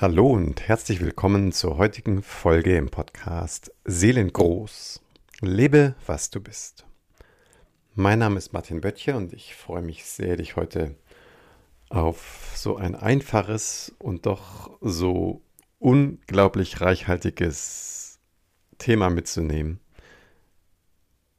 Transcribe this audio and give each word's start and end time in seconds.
Hallo 0.00 0.28
und 0.32 0.66
herzlich 0.66 1.00
willkommen 1.00 1.52
zur 1.52 1.78
heutigen 1.78 2.24
Folge 2.24 2.76
im 2.76 2.90
Podcast 2.90 3.72
Seelengroß. 3.84 5.00
Lebe, 5.40 5.94
was 6.04 6.30
du 6.30 6.40
bist. 6.40 6.84
Mein 7.94 8.18
Name 8.18 8.38
ist 8.38 8.52
Martin 8.52 8.80
Böttcher 8.80 9.16
und 9.16 9.32
ich 9.32 9.54
freue 9.54 9.82
mich 9.82 10.04
sehr, 10.04 10.36
dich 10.36 10.56
heute 10.56 10.96
auf 11.90 12.54
so 12.56 12.76
ein 12.76 12.96
einfaches 12.96 13.94
und 14.00 14.26
doch 14.26 14.76
so 14.80 15.42
unglaublich 15.78 16.80
reichhaltiges 16.80 18.18
Thema 18.78 19.10
mitzunehmen. 19.10 19.78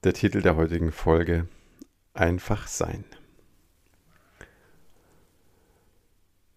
Der 0.06 0.14
Titel 0.14 0.42
der 0.42 0.56
heutigen 0.56 0.94
Folge 0.94 1.50
Einfach 2.14 2.68
sein. 2.68 3.04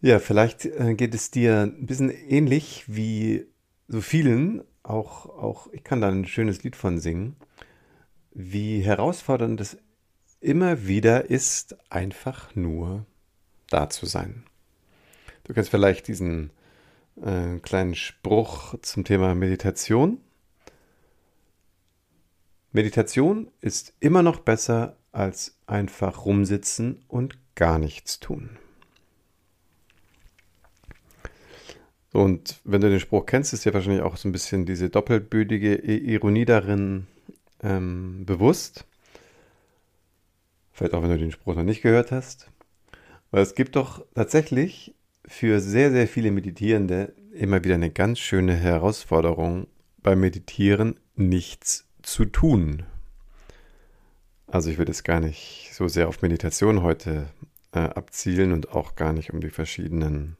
Ja, 0.01 0.21
vielleicht 0.21 0.65
äh, 0.65 0.95
geht 0.95 1.15
es 1.15 1.33
dir 1.33 1.63
ein 1.63 1.87
bisschen 1.87 2.11
ähnlich 2.11 2.85
wie 2.87 3.47
so 3.89 4.01
vielen, 4.01 4.63
auch, 4.85 5.27
auch 5.27 5.73
ich 5.73 5.83
kann 5.83 6.01
da 6.01 6.09
ein 6.09 6.25
schönes 6.25 6.63
Lied 6.63 6.77
von 6.77 7.01
singen, 7.01 7.37
wie 8.33 8.81
herausfordernd 8.81 9.61
es 9.61 9.77
immer 10.41 10.87
wieder 10.87 11.29
ist, 11.31 11.77
einfach 11.91 12.55
nur 12.55 13.07
da 13.71 13.91
zu 13.91 14.07
sein. 14.07 14.45
Du 15.43 15.53
kennst 15.53 15.71
vielleicht 15.71 16.07
diesen 16.07 16.51
äh, 17.21 17.59
kleinen 17.59 17.97
Spruch 17.97 18.77
zum 18.83 19.05
Thema 19.05 19.35
Meditation. 19.35 20.21
Meditation 22.71 23.51
ist 23.61 23.95
immer 23.99 24.23
noch 24.23 24.39
besser 24.41 24.97
als 25.11 25.59
einfach 25.67 26.25
rumsitzen 26.25 27.05
und 27.09 27.37
gar 27.57 27.81
nichts 27.81 28.21
tun. 28.21 28.59
Und 32.13 32.61
wenn 32.65 32.81
du 32.81 32.89
den 32.89 33.01
Spruch 33.01 33.27
kennst, 33.27 33.53
ist 33.53 33.65
dir 33.65 33.75
wahrscheinlich 33.75 34.03
auch 34.03 34.17
so 34.17 34.29
ein 34.29 34.33
bisschen 34.33 34.65
diese 34.65 34.89
doppelbödige 34.89 35.75
Ironie 35.77 36.47
darin 36.47 37.07
ähm, 37.63 38.25
bewusst. 38.25 38.87
Vielleicht 40.73 40.95
auch, 40.95 41.03
wenn 41.03 41.11
du 41.11 41.19
den 41.19 41.33
Spruch 41.33 41.55
noch 41.55 41.65
nicht 41.65 41.83
gehört 41.83 42.13
hast. 42.13 42.51
Weil 43.31 43.43
es 43.43 43.55
gibt 43.55 43.77
doch 43.77 44.05
tatsächlich 44.15 44.95
für 45.27 45.61
sehr, 45.61 45.91
sehr 45.91 46.09
viele 46.09 46.31
Meditierende 46.31 47.13
immer 47.33 47.63
wieder 47.63 47.75
eine 47.75 47.91
ganz 47.91 48.19
schöne 48.19 48.55
Herausforderung 48.55 49.67
beim 50.03 50.21
Meditieren, 50.21 50.99
nichts 51.15 51.87
zu 52.03 52.25
tun. 52.25 52.85
Also 54.47 54.71
ich 54.71 54.79
würde 54.79 54.93
es 54.93 55.05
gar 55.05 55.21
nicht 55.21 55.71
so 55.75 55.89
sehr 55.89 56.09
auf 56.09 56.23
Meditation 56.23 56.83
heute 56.83 57.29
äh, 57.73 57.81
abzielen 57.81 58.53
und 58.53 58.73
auch 58.73 58.97
gar 58.97 59.13
nicht 59.13 59.33
um 59.33 59.41
die 59.41 59.51
verschiedenen 59.51 60.39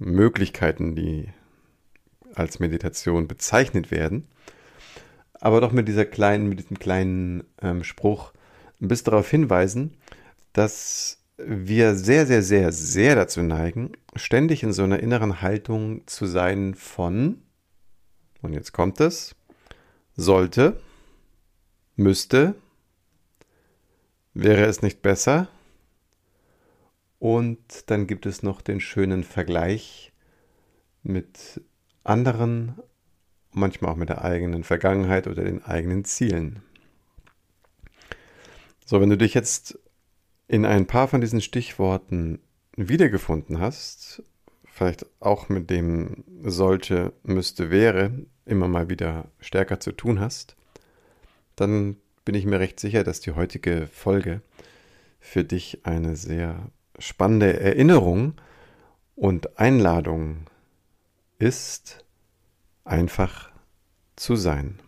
Möglichkeiten, 0.00 0.96
die 0.96 1.28
als 2.34 2.58
Meditation 2.58 3.28
bezeichnet 3.28 3.90
werden. 3.90 4.26
Aber 5.34 5.60
doch 5.60 5.72
mit 5.72 5.86
dieser 5.88 6.04
kleinen, 6.04 6.48
mit 6.48 6.58
diesem 6.58 6.78
kleinen 6.78 7.44
ähm, 7.62 7.84
Spruch 7.84 8.32
ein 8.80 8.88
bisschen 8.88 9.06
darauf 9.06 9.30
hinweisen, 9.30 9.96
dass 10.52 11.18
wir 11.38 11.94
sehr, 11.94 12.26
sehr, 12.26 12.42
sehr, 12.42 12.72
sehr 12.72 13.14
dazu 13.14 13.42
neigen, 13.42 13.92
ständig 14.16 14.62
in 14.62 14.72
so 14.72 14.82
einer 14.82 15.00
inneren 15.00 15.40
Haltung 15.40 16.06
zu 16.06 16.26
sein 16.26 16.74
von, 16.74 17.42
und 18.42 18.52
jetzt 18.52 18.72
kommt 18.72 19.00
es, 19.00 19.34
sollte, 20.16 20.80
müsste, 21.96 22.54
wäre 24.34 24.64
es 24.64 24.82
nicht 24.82 25.02
besser, 25.02 25.48
und 27.20 27.90
dann 27.90 28.06
gibt 28.06 28.26
es 28.26 28.42
noch 28.42 28.62
den 28.62 28.80
schönen 28.80 29.22
Vergleich 29.24 30.10
mit 31.02 31.60
anderen, 32.02 32.74
manchmal 33.52 33.92
auch 33.92 33.96
mit 33.96 34.08
der 34.08 34.24
eigenen 34.24 34.64
Vergangenheit 34.64 35.26
oder 35.26 35.44
den 35.44 35.62
eigenen 35.62 36.04
Zielen. 36.04 36.62
So, 38.86 39.00
wenn 39.00 39.10
du 39.10 39.18
dich 39.18 39.34
jetzt 39.34 39.78
in 40.48 40.64
ein 40.64 40.86
paar 40.86 41.08
von 41.08 41.20
diesen 41.20 41.42
Stichworten 41.42 42.40
wiedergefunden 42.74 43.60
hast, 43.60 44.22
vielleicht 44.64 45.04
auch 45.20 45.50
mit 45.50 45.68
dem 45.68 46.24
sollte, 46.42 47.12
müsste, 47.22 47.70
wäre 47.70 48.12
immer 48.46 48.66
mal 48.66 48.88
wieder 48.88 49.30
stärker 49.40 49.78
zu 49.78 49.92
tun 49.92 50.20
hast, 50.20 50.56
dann 51.54 51.98
bin 52.24 52.34
ich 52.34 52.46
mir 52.46 52.60
recht 52.60 52.80
sicher, 52.80 53.04
dass 53.04 53.20
die 53.20 53.32
heutige 53.32 53.88
Folge 53.88 54.40
für 55.20 55.44
dich 55.44 55.84
eine 55.84 56.16
sehr 56.16 56.70
spannende 57.00 57.58
Erinnerung 57.58 58.34
und 59.16 59.58
Einladung 59.58 60.46
ist, 61.38 62.04
einfach 62.84 63.50
zu 64.16 64.36
sein. 64.36 64.78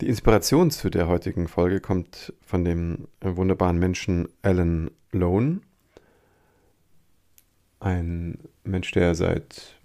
Die 0.00 0.08
Inspiration 0.08 0.70
zu 0.70 0.90
der 0.90 1.08
heutigen 1.08 1.48
Folge 1.48 1.80
kommt 1.80 2.34
von 2.42 2.64
dem 2.64 3.08
wunderbaren 3.20 3.78
Menschen 3.78 4.28
Alan 4.42 4.90
Lone. 5.10 5.60
Ein 7.80 8.38
Mensch, 8.64 8.90
der 8.90 9.14
seit, 9.14 9.80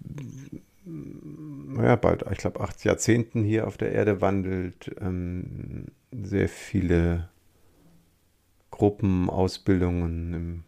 naja, 0.84 1.96
bald, 1.96 2.24
ich 2.30 2.38
glaube, 2.38 2.60
acht 2.60 2.84
Jahrzehnten 2.84 3.42
hier 3.42 3.66
auf 3.66 3.78
der 3.78 3.92
Erde 3.92 4.20
wandelt, 4.20 4.94
ähm, 5.00 5.86
sehr 6.10 6.48
viele 6.48 7.30
Gruppenausbildungen 8.82 10.34
im 10.34 10.64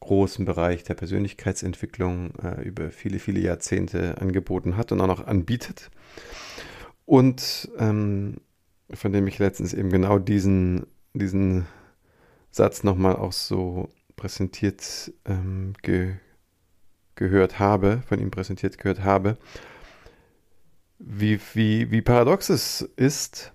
großen 0.00 0.44
Bereich 0.44 0.82
der 0.82 0.94
Persönlichkeitsentwicklung 0.94 2.32
äh, 2.42 2.60
über 2.62 2.90
viele, 2.90 3.20
viele 3.20 3.38
Jahrzehnte 3.38 4.20
angeboten 4.20 4.76
hat 4.76 4.90
und 4.90 5.00
auch 5.00 5.06
noch 5.06 5.24
anbietet. 5.24 5.92
Und 7.06 7.70
ähm, 7.78 8.38
von 8.92 9.12
dem 9.12 9.28
ich 9.28 9.38
letztens 9.38 9.74
eben 9.74 9.90
genau 9.90 10.18
diesen, 10.18 10.88
diesen 11.12 11.66
Satz 12.50 12.82
nochmal 12.82 13.14
auch 13.14 13.32
so 13.32 13.90
präsentiert 14.16 15.12
ähm, 15.24 15.74
ge 15.82 16.16
gehört 17.14 17.60
habe, 17.60 18.02
von 18.08 18.18
ihm 18.18 18.32
präsentiert 18.32 18.76
gehört 18.76 19.04
habe, 19.04 19.36
wie, 20.98 21.38
wie, 21.52 21.92
wie 21.92 22.02
paradox 22.02 22.48
es 22.48 22.80
ist, 22.96 23.52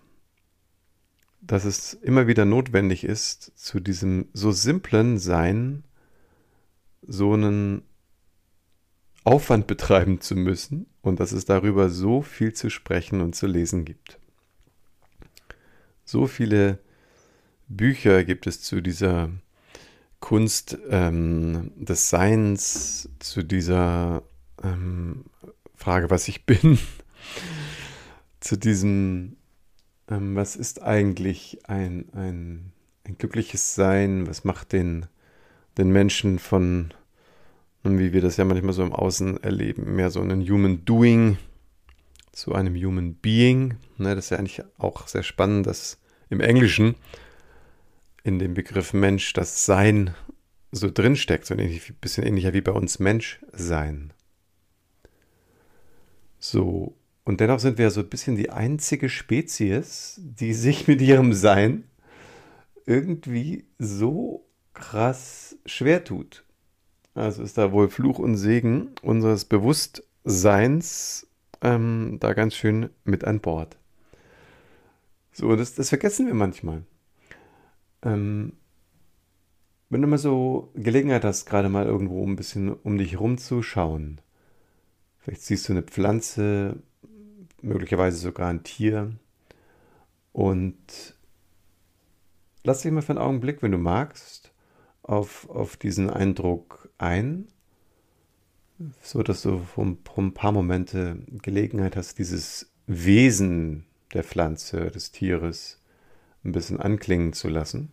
dass 1.49 1.65
es 1.65 1.95
immer 1.95 2.27
wieder 2.27 2.45
notwendig 2.45 3.03
ist, 3.03 3.53
zu 3.55 3.79
diesem 3.79 4.27
so 4.33 4.51
simplen 4.51 5.17
Sein 5.17 5.83
so 7.01 7.33
einen 7.33 7.81
Aufwand 9.23 9.65
betreiben 9.65 10.21
zu 10.21 10.35
müssen 10.35 10.85
und 11.01 11.19
dass 11.19 11.31
es 11.31 11.45
darüber 11.45 11.89
so 11.89 12.21
viel 12.21 12.53
zu 12.53 12.69
sprechen 12.69 13.19
und 13.21 13.35
zu 13.35 13.47
lesen 13.47 13.83
gibt. 13.83 14.19
So 16.05 16.27
viele 16.27 16.77
Bücher 17.67 18.23
gibt 18.25 18.45
es 18.45 18.61
zu 18.61 18.79
dieser 18.79 19.31
Kunst 20.19 20.77
ähm, 20.91 21.71
des 21.77 22.11
Seins, 22.11 23.09
zu 23.17 23.41
dieser 23.41 24.21
ähm, 24.61 25.25
Frage, 25.73 26.11
was 26.11 26.27
ich 26.27 26.45
bin, 26.45 26.77
zu 28.39 28.55
diesem 28.55 29.38
ähm, 30.09 30.35
was 30.35 30.55
ist 30.55 30.81
eigentlich 30.81 31.59
ein, 31.65 32.09
ein, 32.13 32.71
ein 33.05 33.17
glückliches 33.17 33.75
Sein? 33.75 34.27
Was 34.27 34.43
macht 34.43 34.73
den, 34.73 35.05
den 35.77 35.89
Menschen 35.91 36.39
von, 36.39 36.93
wie 37.83 38.13
wir 38.13 38.21
das 38.21 38.37
ja 38.37 38.45
manchmal 38.45 38.73
so 38.73 38.83
im 38.83 38.93
Außen 38.93 39.43
erleben, 39.43 39.95
mehr 39.95 40.09
so 40.09 40.21
einen 40.21 40.47
Human 40.47 40.83
Doing 40.85 41.37
zu 42.31 42.53
einem 42.53 42.75
Human 42.75 43.15
Being? 43.15 43.77
Ne, 43.97 44.15
das 44.15 44.25
ist 44.25 44.31
ja 44.31 44.37
eigentlich 44.37 44.63
auch 44.77 45.07
sehr 45.07 45.23
spannend, 45.23 45.67
dass 45.67 45.99
im 46.29 46.41
Englischen 46.41 46.95
in 48.23 48.39
dem 48.39 48.53
Begriff 48.53 48.93
Mensch 48.93 49.33
das 49.33 49.65
Sein 49.65 50.13
so 50.71 50.91
drinsteckt, 50.91 51.45
so 51.45 51.55
ein 51.55 51.81
bisschen 52.01 52.23
ähnlicher 52.23 52.53
wie 52.53 52.61
bei 52.61 52.71
uns 52.71 52.99
Mensch 52.99 53.39
sein. 53.51 54.13
So, 56.37 56.95
und 57.29 57.39
dennoch 57.41 57.59
sind 57.59 57.77
wir 57.77 57.91
so 57.91 57.99
ein 57.99 58.09
bisschen 58.09 58.35
die 58.35 58.49
einzige 58.49 59.07
Spezies, 59.07 60.19
die 60.19 60.55
sich 60.55 60.87
mit 60.87 60.99
ihrem 60.99 61.31
Sein 61.31 61.83
irgendwie 62.87 63.65
so 63.77 64.47
krass 64.73 65.55
schwer 65.67 66.03
tut. 66.03 66.43
Also 67.13 67.43
ist 67.43 67.59
da 67.59 67.71
wohl 67.71 67.87
Fluch 67.87 68.17
und 68.17 68.35
Segen 68.35 68.95
unseres 69.03 69.45
Bewusstseins 69.45 71.27
ähm, 71.61 72.17
da 72.19 72.33
ganz 72.33 72.55
schön 72.55 72.89
mit 73.03 73.25
an 73.25 73.41
Bord. 73.41 73.77
So, 75.31 75.55
das, 75.55 75.75
das 75.75 75.89
vergessen 75.89 76.25
wir 76.25 76.33
manchmal. 76.33 76.81
Ähm, 78.01 78.53
wenn 79.91 80.01
du 80.01 80.07
mal 80.07 80.17
so 80.17 80.71
Gelegenheit 80.73 81.23
hast, 81.23 81.45
gerade 81.45 81.69
mal 81.69 81.85
irgendwo 81.85 82.25
ein 82.25 82.35
bisschen 82.35 82.73
um 82.73 82.97
dich 82.97 83.19
rumzuschauen, 83.19 84.19
vielleicht 85.19 85.43
siehst 85.43 85.69
du 85.69 85.73
eine 85.73 85.83
Pflanze, 85.83 86.81
möglicherweise 87.61 88.17
sogar 88.17 88.49
ein 88.49 88.63
Tier. 88.63 89.11
Und 90.31 91.15
lass 92.63 92.81
dich 92.81 92.91
mal 92.91 93.01
für 93.01 93.13
einen 93.13 93.19
Augenblick, 93.19 93.61
wenn 93.61 93.71
du 93.71 93.77
magst, 93.77 94.53
auf, 95.03 95.49
auf 95.49 95.77
diesen 95.77 96.09
Eindruck 96.09 96.89
ein, 96.97 97.47
so 99.01 99.23
dass 99.23 99.41
du 99.41 99.59
vor 99.59 99.85
ein 100.17 100.33
paar 100.33 100.51
Momente 100.51 101.17
Gelegenheit 101.41 101.95
hast, 101.95 102.19
dieses 102.19 102.71
Wesen 102.87 103.85
der 104.13 104.23
Pflanze, 104.23 104.91
des 104.91 105.11
Tieres 105.11 105.81
ein 106.43 106.51
bisschen 106.51 106.79
anklingen 106.79 107.33
zu 107.33 107.49
lassen. 107.49 107.91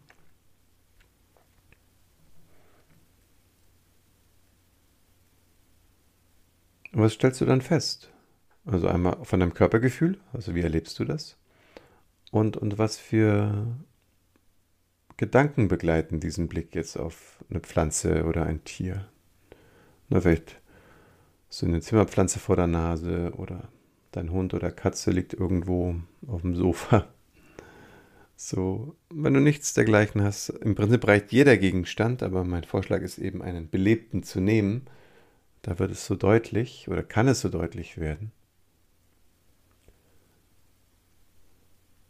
Und 6.93 7.03
was 7.03 7.13
stellst 7.13 7.41
du 7.41 7.45
dann 7.45 7.61
fest? 7.61 8.11
Also 8.67 8.89
einmal 8.89 9.19
von 9.23 9.41
deinem 9.41 9.55
Körpergefühl, 9.55 10.19
also 10.33 10.55
wie 10.55 10.63
erlebst 10.63 10.99
du 10.99 11.05
das? 11.05 11.37
Und, 12.33 12.57
und 12.57 12.79
was 12.79 12.99
für 12.99 13.77
Gedanken 15.17 15.69
begleiten 15.69 16.21
diesen 16.21 16.49
Blick 16.49 16.75
jetzt 16.75 16.97
auf 16.97 17.45
eine 17.49 17.61
Pflanze 17.61 18.25
oder 18.25 18.45
ein 18.45 18.65
Tier? 18.65 19.07
Na, 20.09 20.21
vielleicht 20.21 20.61
so 21.49 21.65
eine 21.65 21.81
Zimmerpflanze 21.81 22.41
vor 22.41 22.57
der 22.57 22.67
Nase 22.67 23.33
oder 23.37 23.69
dein 24.11 24.33
Hund 24.33 24.53
oder 24.53 24.73
Katze 24.73 25.13
liegt 25.13 25.33
irgendwo 25.33 25.95
auf 26.27 26.43
dem 26.43 26.55
Sofa. 26.55 27.09
So, 28.39 28.95
wenn 29.09 29.33
du 29.33 29.41
nichts 29.41 29.73
dergleichen 29.73 30.23
hast, 30.23 30.51
im 30.51 30.75
Prinzip 30.75 31.09
reicht 31.09 31.33
jeder 31.33 31.57
Gegenstand, 31.57 32.23
aber 32.23 32.45
mein 32.45 32.65
Vorschlag 32.65 33.01
ist 33.01 33.17
eben, 33.17 33.41
einen 33.41 33.71
belebten 33.71 34.23
zu 34.25 34.41
nehmen 34.41 34.83
da 35.67 35.81
wird 35.81 35.91
es 35.91 36.07
so 36.07 36.15
deutlich 36.15 36.89
oder 36.89 37.03
kann 37.03 37.27
es 37.27 37.41
so 37.41 37.49
deutlich 37.49 37.99
werden. 37.99 38.31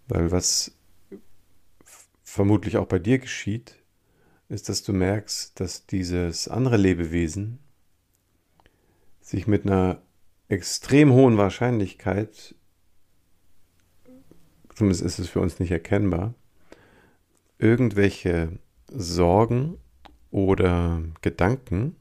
Weil 0.08 0.30
was 0.30 0.72
vermutlich 2.22 2.76
auch 2.76 2.86
bei 2.86 2.98
dir 2.98 3.18
geschieht, 3.18 3.76
ist, 4.48 4.68
dass 4.68 4.82
du 4.82 4.92
merkst, 4.92 5.58
dass 5.58 5.86
dieses 5.86 6.48
andere 6.48 6.76
Lebewesen 6.76 7.58
sich 9.20 9.46
mit 9.46 9.66
einer 9.66 10.00
extrem 10.48 11.12
hohen 11.12 11.36
Wahrscheinlichkeit, 11.36 12.54
zumindest 14.74 15.02
ist 15.02 15.18
es 15.18 15.28
für 15.28 15.40
uns 15.40 15.58
nicht 15.58 15.72
erkennbar, 15.72 16.34
irgendwelche 17.58 18.58
Sorgen 18.88 19.78
oder 20.30 21.02
Gedanken 21.22 21.96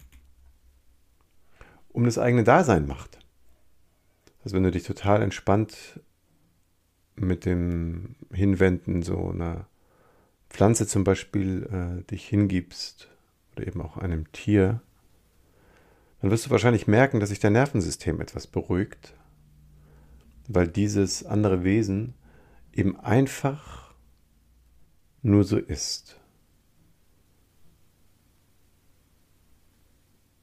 um 1.89 2.03
das 2.03 2.17
eigene 2.17 2.43
Dasein 2.43 2.85
macht. 2.85 3.19
Also 4.43 4.55
wenn 4.55 4.63
du 4.63 4.71
dich 4.71 4.83
total 4.83 5.23
entspannt 5.23 5.99
mit 7.15 7.45
dem 7.45 8.15
Hinwenden 8.31 9.01
so 9.01 9.29
einer 9.29 9.67
Pflanze 10.49 10.87
zum 10.87 11.03
Beispiel 11.03 11.63
äh, 11.71 12.03
dich 12.03 12.27
hingibst 12.27 13.09
oder 13.53 13.67
eben 13.67 13.81
auch 13.81 13.97
einem 13.97 14.31
Tier, 14.31 14.81
dann 16.21 16.31
wirst 16.31 16.45
du 16.45 16.49
wahrscheinlich 16.49 16.87
merken, 16.87 17.19
dass 17.19 17.29
sich 17.29 17.39
dein 17.39 17.53
Nervensystem 17.53 18.21
etwas 18.21 18.47
beruhigt, 18.47 19.13
weil 20.47 20.67
dieses 20.67 21.25
andere 21.25 21.63
Wesen 21.63 22.15
eben 22.73 22.99
einfach 22.99 23.93
nur 25.21 25.43
so 25.43 25.57
ist. 25.57 26.19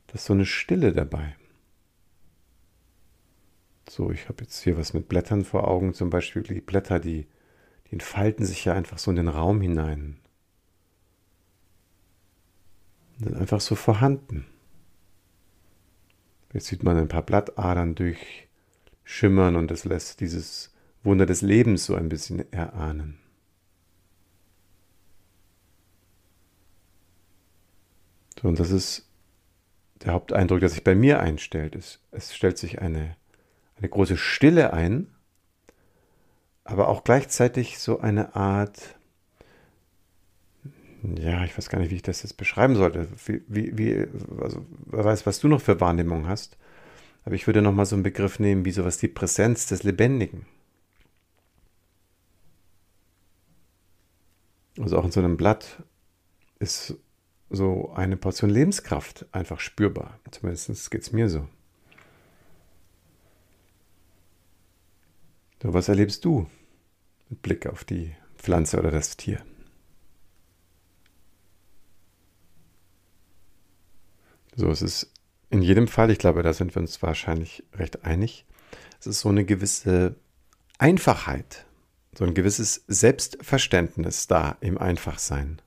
Das 0.08 0.22
ist 0.22 0.26
so 0.26 0.34
eine 0.34 0.46
Stille 0.46 0.92
dabei. 0.92 1.36
So, 3.94 4.10
ich 4.10 4.30
habe 4.30 4.42
jetzt 4.42 4.62
hier 4.62 4.78
was 4.78 4.94
mit 4.94 5.06
Blättern 5.06 5.44
vor 5.44 5.68
Augen, 5.68 5.92
zum 5.92 6.08
Beispiel 6.08 6.42
die 6.42 6.62
Blätter, 6.62 6.98
die, 6.98 7.26
die 7.86 7.92
entfalten 7.92 8.46
sich 8.46 8.64
ja 8.64 8.72
einfach 8.72 8.96
so 8.96 9.10
in 9.10 9.18
den 9.18 9.28
Raum 9.28 9.60
hinein. 9.60 10.18
Sind 13.18 13.36
einfach 13.36 13.60
so 13.60 13.74
vorhanden. 13.74 14.46
Jetzt 16.54 16.68
sieht 16.68 16.82
man 16.84 16.96
ein 16.96 17.08
paar 17.08 17.22
Blattadern 17.22 17.94
durchschimmern 17.94 19.56
und 19.56 19.70
das 19.70 19.84
lässt 19.84 20.20
dieses 20.20 20.74
Wunder 21.02 21.26
des 21.26 21.42
Lebens 21.42 21.84
so 21.84 21.94
ein 21.94 22.08
bisschen 22.08 22.50
erahnen. 22.50 23.18
So, 28.40 28.48
und 28.48 28.58
das 28.58 28.70
ist 28.70 29.06
der 30.02 30.14
Haupteindruck, 30.14 30.60
der 30.60 30.70
sich 30.70 30.82
bei 30.82 30.94
mir 30.94 31.20
einstellt. 31.20 31.76
Es, 31.76 32.00
es 32.10 32.34
stellt 32.34 32.56
sich 32.56 32.80
eine 32.80 33.16
eine 33.76 33.88
große 33.88 34.16
Stille 34.16 34.72
ein, 34.72 35.08
aber 36.64 36.88
auch 36.88 37.04
gleichzeitig 37.04 37.78
so 37.78 38.00
eine 38.00 38.36
Art, 38.36 38.96
ja, 41.02 41.44
ich 41.44 41.56
weiß 41.56 41.68
gar 41.68 41.80
nicht, 41.80 41.90
wie 41.90 41.96
ich 41.96 42.02
das 42.02 42.22
jetzt 42.22 42.36
beschreiben 42.36 42.76
sollte. 42.76 43.08
Wie, 43.26 43.42
wie, 43.48 43.76
wie 43.76 44.06
also, 44.40 44.64
wer 44.86 45.04
weiß, 45.04 45.26
was 45.26 45.40
du 45.40 45.48
noch 45.48 45.60
für 45.60 45.80
Wahrnehmung 45.80 46.28
hast. 46.28 46.56
Aber 47.24 47.34
ich 47.34 47.46
würde 47.46 47.62
nochmal 47.62 47.86
so 47.86 47.96
einen 47.96 48.02
Begriff 48.02 48.38
nehmen 48.38 48.64
wie 48.64 48.72
sowas 48.72 48.98
die 48.98 49.08
Präsenz 49.08 49.66
des 49.66 49.82
Lebendigen. 49.82 50.46
Also 54.78 54.98
auch 54.98 55.04
in 55.04 55.12
so 55.12 55.20
einem 55.20 55.36
Blatt 55.36 55.82
ist 56.58 56.96
so 57.50 57.92
eine 57.94 58.16
Portion 58.16 58.50
Lebenskraft 58.50 59.26
einfach 59.32 59.60
spürbar. 59.60 60.18
Zumindest 60.30 60.90
geht 60.90 61.02
es 61.02 61.12
mir 61.12 61.28
so. 61.28 61.46
So, 65.62 65.72
was 65.72 65.88
erlebst 65.88 66.24
du 66.24 66.48
mit 67.28 67.40
Blick 67.42 67.66
auf 67.68 67.84
die 67.84 68.16
Pflanze 68.36 68.80
oder 68.80 68.90
das 68.90 69.16
Tier? 69.16 69.40
So, 74.56 74.68
es 74.70 74.82
ist 74.82 75.12
in 75.50 75.62
jedem 75.62 75.86
Fall, 75.86 76.10
ich 76.10 76.18
glaube, 76.18 76.42
da 76.42 76.52
sind 76.52 76.74
wir 76.74 76.82
uns 76.82 77.00
wahrscheinlich 77.00 77.62
recht 77.74 78.04
einig, 78.04 78.44
es 78.98 79.06
ist 79.06 79.20
so 79.20 79.28
eine 79.28 79.44
gewisse 79.44 80.16
Einfachheit, 80.78 81.64
so 82.18 82.24
ein 82.24 82.34
gewisses 82.34 82.82
Selbstverständnis 82.88 84.26
da 84.26 84.56
im 84.60 84.78
Einfachsein. 84.78 85.62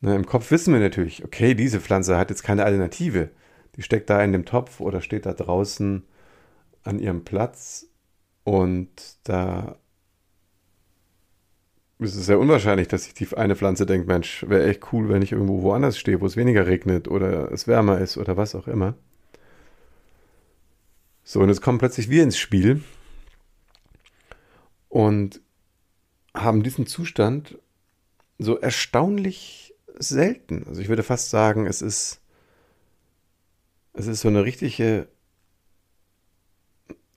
Na, 0.00 0.16
Im 0.16 0.24
Kopf 0.24 0.50
wissen 0.50 0.72
wir 0.72 0.80
natürlich, 0.80 1.24
okay, 1.24 1.54
diese 1.54 1.80
Pflanze 1.80 2.16
hat 2.16 2.30
jetzt 2.30 2.42
keine 2.42 2.64
Alternative. 2.64 3.30
Die 3.76 3.82
steckt 3.82 4.08
da 4.08 4.24
in 4.24 4.32
dem 4.32 4.46
Topf 4.46 4.80
oder 4.80 5.02
steht 5.02 5.26
da 5.26 5.34
draußen 5.34 6.04
an 6.84 6.98
ihrem 6.98 7.24
Platz 7.24 7.86
und 8.44 8.90
da 9.24 9.76
ist 11.98 12.16
es 12.16 12.26
sehr 12.26 12.38
unwahrscheinlich, 12.38 12.88
dass 12.88 13.04
sich 13.04 13.14
die 13.14 13.34
eine 13.36 13.56
Pflanze 13.56 13.86
denkt, 13.86 14.06
Mensch, 14.06 14.44
wäre 14.48 14.68
echt 14.68 14.92
cool, 14.92 15.08
wenn 15.08 15.22
ich 15.22 15.32
irgendwo 15.32 15.62
woanders 15.62 15.98
stehe, 15.98 16.20
wo 16.20 16.26
es 16.26 16.36
weniger 16.36 16.66
regnet 16.66 17.08
oder 17.08 17.50
es 17.52 17.66
wärmer 17.66 17.98
ist 17.98 18.16
oder 18.16 18.36
was 18.36 18.54
auch 18.54 18.66
immer. 18.66 18.94
So, 21.22 21.40
und 21.40 21.48
jetzt 21.48 21.62
kommen 21.62 21.78
plötzlich 21.78 22.10
wir 22.10 22.22
ins 22.22 22.36
Spiel 22.36 22.82
und 24.88 25.40
haben 26.34 26.62
diesen 26.62 26.86
Zustand 26.86 27.58
so 28.38 28.58
erstaunlich 28.58 29.74
selten. 29.96 30.66
Also 30.68 30.80
ich 30.80 30.88
würde 30.88 31.02
fast 31.02 31.30
sagen, 31.30 31.66
es 31.66 31.80
ist, 31.80 32.20
es 33.94 34.06
ist 34.06 34.20
so 34.20 34.28
eine 34.28 34.44
richtige 34.44 35.08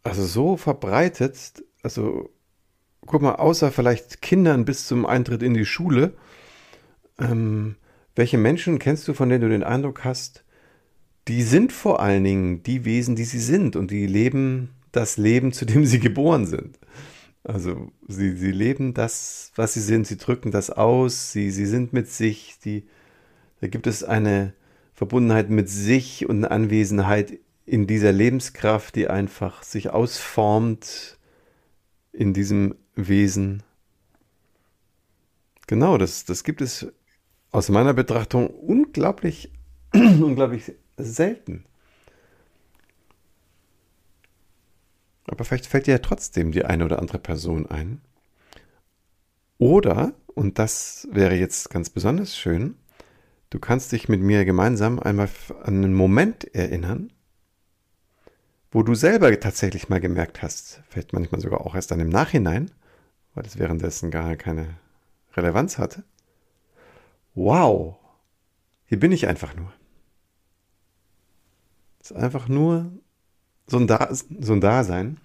also 0.07 0.25
so 0.25 0.57
verbreitet, 0.57 1.63
also 1.83 2.29
guck 3.05 3.21
mal, 3.21 3.35
außer 3.35 3.71
vielleicht 3.71 4.21
Kindern 4.21 4.65
bis 4.65 4.87
zum 4.87 5.05
Eintritt 5.05 5.43
in 5.43 5.53
die 5.53 5.65
Schule, 5.65 6.13
ähm, 7.19 7.75
welche 8.15 8.37
Menschen 8.37 8.79
kennst 8.79 9.07
du, 9.07 9.13
von 9.13 9.29
denen 9.29 9.41
du 9.41 9.49
den 9.49 9.63
Eindruck 9.63 10.03
hast, 10.03 10.43
die 11.27 11.43
sind 11.43 11.73
vor 11.73 11.99
allen 11.99 12.23
Dingen 12.23 12.63
die 12.63 12.85
Wesen, 12.85 13.15
die 13.15 13.25
sie 13.25 13.39
sind 13.39 13.75
und 13.75 13.91
die 13.91 14.07
leben 14.07 14.69
das 14.91 15.17
Leben, 15.17 15.51
zu 15.51 15.65
dem 15.65 15.85
sie 15.85 15.99
geboren 15.99 16.45
sind. 16.45 16.79
Also 17.43 17.91
sie, 18.07 18.35
sie 18.35 18.51
leben 18.51 18.93
das, 18.93 19.51
was 19.55 19.73
sie 19.73 19.81
sind, 19.81 20.07
sie 20.07 20.17
drücken 20.17 20.51
das 20.51 20.69
aus, 20.69 21.31
sie, 21.31 21.51
sie 21.51 21.65
sind 21.65 21.93
mit 21.93 22.09
sich, 22.09 22.59
die, 22.63 22.87
da 23.61 23.67
gibt 23.67 23.87
es 23.87 24.03
eine 24.03 24.53
Verbundenheit 24.93 25.49
mit 25.49 25.69
sich 25.69 26.27
und 26.27 26.37
eine 26.37 26.51
Anwesenheit 26.51 27.39
in 27.67 27.86
dieser 27.86 28.13
Lebenskraft, 28.13 28.95
die 28.95 29.09
einfach 29.09 29.62
sich 29.62 29.89
ausformt 29.89 31.17
in 32.13 32.33
diesem 32.33 32.75
Wesen. 32.95 33.62
Genau, 35.67 35.97
das, 35.97 36.24
das 36.24 36.45
gibt 36.45 36.62
es 36.62 36.88
aus 37.51 37.67
meiner 37.67 37.93
Betrachtung 37.93 38.47
unglaublich, 38.47 39.51
unglaublich 39.93 40.74
selten. 40.95 41.65
Aber 45.25 45.43
vielleicht 45.43 45.67
fällt 45.67 45.88
dir 45.88 45.91
ja 45.91 46.00
trotzdem 46.00 46.53
die 46.53 46.63
eine 46.63 46.86
oder 46.86 47.00
andere 47.00 47.19
Person 47.19 47.65
ein. 47.65 48.00
Oder, 49.57 50.13
und 50.27 50.57
das 50.57 51.05
wäre 51.12 51.36
jetzt 51.36 51.69
ganz 51.69 51.89
besonders 51.89 52.38
schön, 52.38 52.77
du 53.50 53.59
kannst 53.59 53.91
dich 53.91 54.07
mit 54.07 54.21
mir 54.21 54.45
gemeinsam 54.45 55.00
einmal 55.00 55.27
an 55.63 55.83
einen 55.83 55.93
Moment 55.93 56.45
erinnern, 56.55 57.12
wo 58.77 58.84
du 58.84 58.93
selber 58.93 59.39
tatsächlich 59.39 59.89
mal 59.89 60.00
gemerkt 60.00 60.43
hast, 60.43 60.84
vielleicht 60.88 61.12
manchmal 61.12 61.41
sogar 61.41 61.62
auch 61.62 61.74
erst 61.74 61.89
dann 61.89 62.00
im 62.00 62.10
Nachhinein, 62.10 62.69
weil 63.34 63.43
es 63.43 63.57
währenddessen 63.57 64.12
gar 64.12 64.36
keine 64.36 64.77
Relevanz 65.36 65.79
hatte. 65.79 66.03
Wow, 67.34 67.98
hier 68.86 69.00
bin 69.00 69.12
ich 69.12 69.27
einfach 69.27 69.55
nur. 69.55 69.74
Es 72.00 72.12
ist 72.12 72.17
einfach 72.17 72.48
nur 72.50 72.91
so 73.65 73.77
ein, 73.77 73.88
da 73.88 74.10
so 74.12 74.53
ein 74.53 74.62
Dasein. 74.62 75.19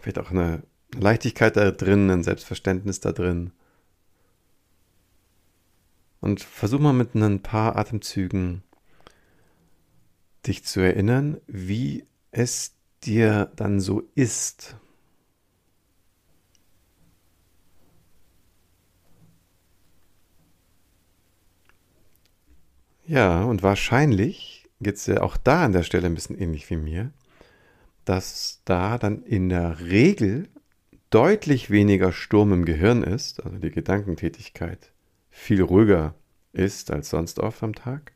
Vielleicht 0.00 0.18
auch 0.18 0.32
eine 0.32 0.64
Leichtigkeit 0.96 1.56
da 1.56 1.70
drin, 1.70 2.10
ein 2.10 2.24
Selbstverständnis 2.24 2.98
da 2.98 3.12
drin. 3.12 3.52
Und 6.20 6.42
versuch 6.42 6.80
mal 6.80 6.92
mit 6.92 7.14
ein 7.14 7.40
paar 7.40 7.76
Atemzügen 7.76 8.64
dich 10.44 10.64
zu 10.64 10.80
erinnern, 10.80 11.40
wie 11.46 12.04
es 12.34 12.74
dir 13.04 13.52
dann 13.56 13.80
so 13.80 14.02
ist. 14.14 14.76
Ja, 23.06 23.44
und 23.44 23.62
wahrscheinlich 23.62 24.68
geht 24.80 24.96
es 24.96 25.06
ja 25.06 25.22
auch 25.22 25.36
da 25.36 25.64
an 25.64 25.72
der 25.72 25.82
Stelle 25.82 26.06
ein 26.06 26.14
bisschen 26.14 26.38
ähnlich 26.38 26.68
wie 26.70 26.76
mir, 26.76 27.12
dass 28.04 28.62
da 28.64 28.98
dann 28.98 29.22
in 29.22 29.48
der 29.48 29.80
Regel 29.80 30.48
deutlich 31.10 31.70
weniger 31.70 32.12
Sturm 32.12 32.52
im 32.52 32.64
Gehirn 32.64 33.02
ist, 33.02 33.44
also 33.44 33.58
die 33.58 33.70
Gedankentätigkeit 33.70 34.92
viel 35.30 35.62
ruhiger 35.62 36.14
ist 36.52 36.90
als 36.90 37.10
sonst 37.10 37.38
oft 37.38 37.62
am 37.62 37.74
Tag. 37.74 38.12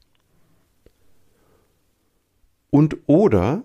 Und 2.70 2.96
oder 3.06 3.62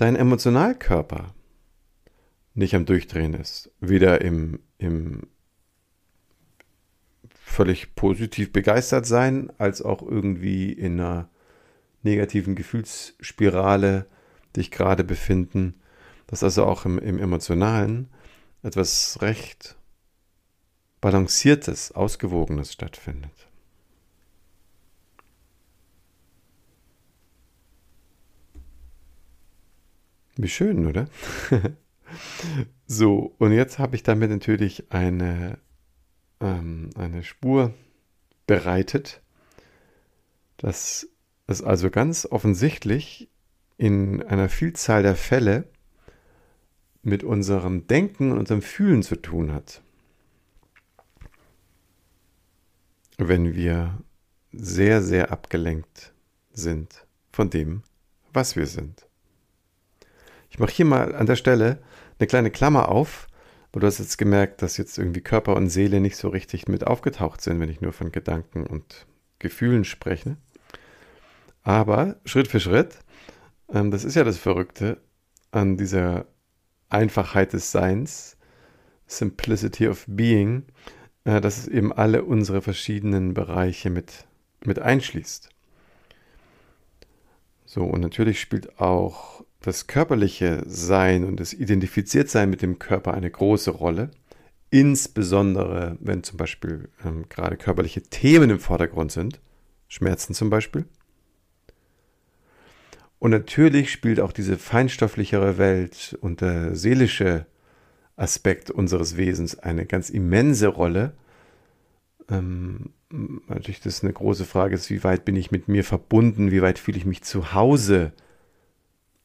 dein 0.00 0.16
Emotionalkörper 0.16 1.34
nicht 2.54 2.74
am 2.74 2.86
Durchdrehen 2.86 3.34
ist, 3.34 3.70
weder 3.80 4.22
im, 4.22 4.60
im 4.78 5.28
völlig 7.28 7.94
positiv 7.94 8.50
begeistert 8.52 9.04
sein, 9.04 9.52
als 9.58 9.82
auch 9.82 10.02
irgendwie 10.02 10.72
in 10.72 11.00
einer 11.00 11.28
negativen 12.02 12.54
Gefühlsspirale 12.54 14.06
dich 14.56 14.70
gerade 14.70 15.04
befinden, 15.04 15.80
dass 16.26 16.42
also 16.42 16.64
auch 16.64 16.86
im, 16.86 16.98
im 16.98 17.18
Emotionalen 17.18 18.08
etwas 18.62 19.18
recht 19.20 19.76
Balanciertes, 21.02 21.92
Ausgewogenes 21.92 22.72
stattfindet. 22.72 23.49
Wie 30.42 30.48
schön, 30.48 30.86
oder? 30.86 31.06
so, 32.86 33.34
und 33.38 33.52
jetzt 33.52 33.78
habe 33.78 33.94
ich 33.94 34.02
damit 34.02 34.30
natürlich 34.30 34.90
eine, 34.90 35.58
ähm, 36.40 36.88
eine 36.96 37.22
Spur 37.22 37.74
bereitet, 38.46 39.20
dass 40.56 41.06
es 41.46 41.62
also 41.62 41.90
ganz 41.90 42.24
offensichtlich 42.24 43.28
in 43.76 44.22
einer 44.22 44.48
Vielzahl 44.48 45.02
der 45.02 45.14
Fälle 45.14 45.68
mit 47.02 47.22
unserem 47.22 47.86
Denken 47.86 48.32
und 48.32 48.38
unserem 48.38 48.62
Fühlen 48.62 49.02
zu 49.02 49.16
tun 49.16 49.52
hat. 49.52 49.82
Wenn 53.18 53.54
wir 53.54 53.98
sehr, 54.52 55.02
sehr 55.02 55.32
abgelenkt 55.32 56.14
sind 56.50 57.06
von 57.30 57.50
dem, 57.50 57.82
was 58.32 58.56
wir 58.56 58.66
sind. 58.66 59.09
Ich 60.50 60.58
mache 60.58 60.72
hier 60.72 60.84
mal 60.84 61.14
an 61.14 61.26
der 61.26 61.36
Stelle 61.36 61.78
eine 62.18 62.26
kleine 62.26 62.50
Klammer 62.50 62.88
auf, 62.88 63.28
weil 63.72 63.80
du 63.80 63.86
hast 63.86 64.00
jetzt 64.00 64.18
gemerkt, 64.18 64.62
dass 64.62 64.76
jetzt 64.76 64.98
irgendwie 64.98 65.20
Körper 65.20 65.56
und 65.56 65.68
Seele 65.68 66.00
nicht 66.00 66.16
so 66.16 66.28
richtig 66.28 66.68
mit 66.68 66.86
aufgetaucht 66.86 67.40
sind, 67.40 67.60
wenn 67.60 67.70
ich 67.70 67.80
nur 67.80 67.92
von 67.92 68.12
Gedanken 68.12 68.66
und 68.66 69.06
Gefühlen 69.38 69.84
spreche. 69.84 70.36
Aber 71.62 72.16
Schritt 72.24 72.48
für 72.48 72.60
Schritt, 72.60 72.98
ähm, 73.72 73.90
das 73.90 74.04
ist 74.04 74.16
ja 74.16 74.24
das 74.24 74.38
Verrückte 74.38 75.00
an 75.52 75.76
dieser 75.76 76.26
Einfachheit 76.88 77.52
des 77.52 77.70
Seins, 77.70 78.36
Simplicity 79.06 79.88
of 79.88 80.04
Being, 80.08 80.64
äh, 81.24 81.40
dass 81.40 81.58
es 81.58 81.68
eben 81.68 81.92
alle 81.92 82.24
unsere 82.24 82.62
verschiedenen 82.62 83.34
Bereiche 83.34 83.90
mit, 83.90 84.26
mit 84.64 84.78
einschließt. 84.78 85.48
So, 87.64 87.84
und 87.84 88.00
natürlich 88.00 88.40
spielt 88.40 88.80
auch 88.80 89.44
das 89.60 89.86
körperliche 89.86 90.62
Sein 90.66 91.24
und 91.24 91.38
das 91.38 91.52
Identifiziertsein 91.52 92.48
mit 92.48 92.62
dem 92.62 92.78
Körper 92.78 93.14
eine 93.14 93.30
große 93.30 93.70
Rolle. 93.70 94.10
Insbesondere, 94.70 95.96
wenn 96.00 96.22
zum 96.22 96.36
Beispiel 96.36 96.88
ähm, 97.04 97.28
gerade 97.28 97.56
körperliche 97.56 98.02
Themen 98.02 98.50
im 98.50 98.60
Vordergrund 98.60 99.12
sind, 99.12 99.40
Schmerzen 99.88 100.32
zum 100.32 100.48
Beispiel. 100.48 100.86
Und 103.18 103.32
natürlich 103.32 103.92
spielt 103.92 104.18
auch 104.18 104.32
diese 104.32 104.56
feinstofflichere 104.56 105.58
Welt 105.58 106.16
und 106.22 106.40
der 106.40 106.74
seelische 106.74 107.46
Aspekt 108.16 108.70
unseres 108.70 109.16
Wesens 109.16 109.58
eine 109.58 109.84
ganz 109.84 110.08
immense 110.08 110.68
Rolle. 110.68 111.12
Ähm, 112.30 112.90
natürlich, 113.10 113.80
das 113.80 113.96
ist 113.96 114.04
eine 114.04 114.12
große 114.12 114.46
Frage, 114.46 114.74
ist, 114.74 114.88
wie 114.88 115.04
weit 115.04 115.24
bin 115.24 115.36
ich 115.36 115.50
mit 115.50 115.68
mir 115.68 115.84
verbunden, 115.84 116.50
wie 116.50 116.62
weit 116.62 116.78
fühle 116.78 116.96
ich 116.96 117.04
mich 117.04 117.22
zu 117.22 117.52
Hause, 117.52 118.12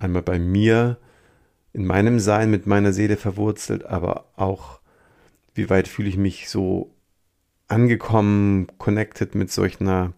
einmal 0.06 0.22
bei 0.22 0.40
mir, 0.40 0.98
in 1.74 1.86
meinem 1.86 2.20
Sein, 2.20 2.50
mit 2.50 2.66
meiner 2.66 2.94
Seele 2.94 3.18
verwurzelt, 3.18 3.84
aber 3.86 4.32
auch, 4.38 4.80
wie 5.54 5.70
weit 5.70 5.90
fühle 5.90 6.08
ich 6.08 6.18
mich 6.18 6.50
so 6.50 6.96
angekommen, 7.68 8.68
connected 8.78 9.36
mit 9.36 9.52
solch 9.52 9.82
einer 9.82 10.14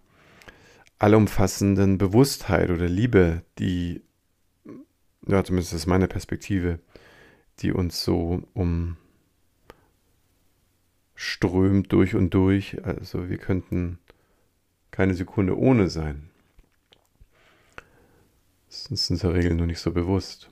allumfassenden 0.99 1.97
Bewusstheit 1.97 2.69
oder 2.69 2.87
Liebe, 2.87 3.41
die, 3.59 4.01
ja, 5.27 5.43
zumindest 5.43 5.73
ist 5.73 5.87
meine 5.87 6.07
Perspektive, 6.07 6.79
die 7.59 7.71
uns 7.71 8.03
so 8.03 8.43
umströmt 11.15 11.91
durch 11.91 12.15
und 12.15 12.33
durch. 12.33 12.83
Also 12.85 13.29
wir 13.29 13.37
könnten 13.37 13.99
keine 14.91 15.13
Sekunde 15.13 15.57
ohne 15.57 15.89
sein. 15.89 16.26
Das 18.67 18.87
ist 18.87 19.09
in 19.09 19.17
der 19.17 19.33
Regel 19.33 19.55
nur 19.55 19.65
nicht 19.65 19.79
so 19.79 19.91
bewusst. 19.91 20.49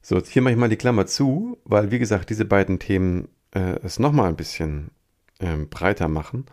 So, 0.00 0.20
hier 0.20 0.42
mache 0.42 0.54
ich 0.54 0.58
mal 0.58 0.68
die 0.68 0.76
Klammer 0.76 1.06
zu, 1.06 1.58
weil, 1.64 1.90
wie 1.90 1.98
gesagt, 1.98 2.30
diese 2.30 2.44
beiden 2.44 2.78
Themen 2.78 3.28
äh, 3.52 3.78
es 3.82 3.98
nochmal 3.98 4.28
ein 4.28 4.36
bisschen 4.36 4.90
ähm, 5.40 5.68
breiter 5.68 6.08
machen. 6.08 6.46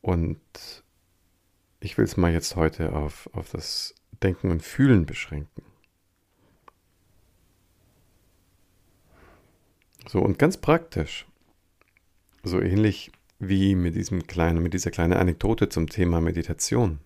Und 0.00 0.38
ich 1.80 1.96
will 1.96 2.04
es 2.04 2.16
mal 2.16 2.32
jetzt 2.32 2.56
heute 2.56 2.92
auf, 2.92 3.28
auf 3.32 3.50
das 3.50 3.94
Denken 4.22 4.50
und 4.50 4.62
Fühlen 4.62 5.06
beschränken. 5.06 5.62
So, 10.06 10.20
und 10.20 10.38
ganz 10.38 10.58
praktisch, 10.58 11.26
so 12.42 12.60
ähnlich 12.60 13.10
wie 13.38 13.74
mit 13.74 13.94
diesem 13.94 14.26
kleinen, 14.26 14.62
mit 14.62 14.74
dieser 14.74 14.90
kleinen 14.90 15.14
Anekdote 15.14 15.68
zum 15.68 15.88
Thema 15.88 16.20
Meditation, 16.20 16.98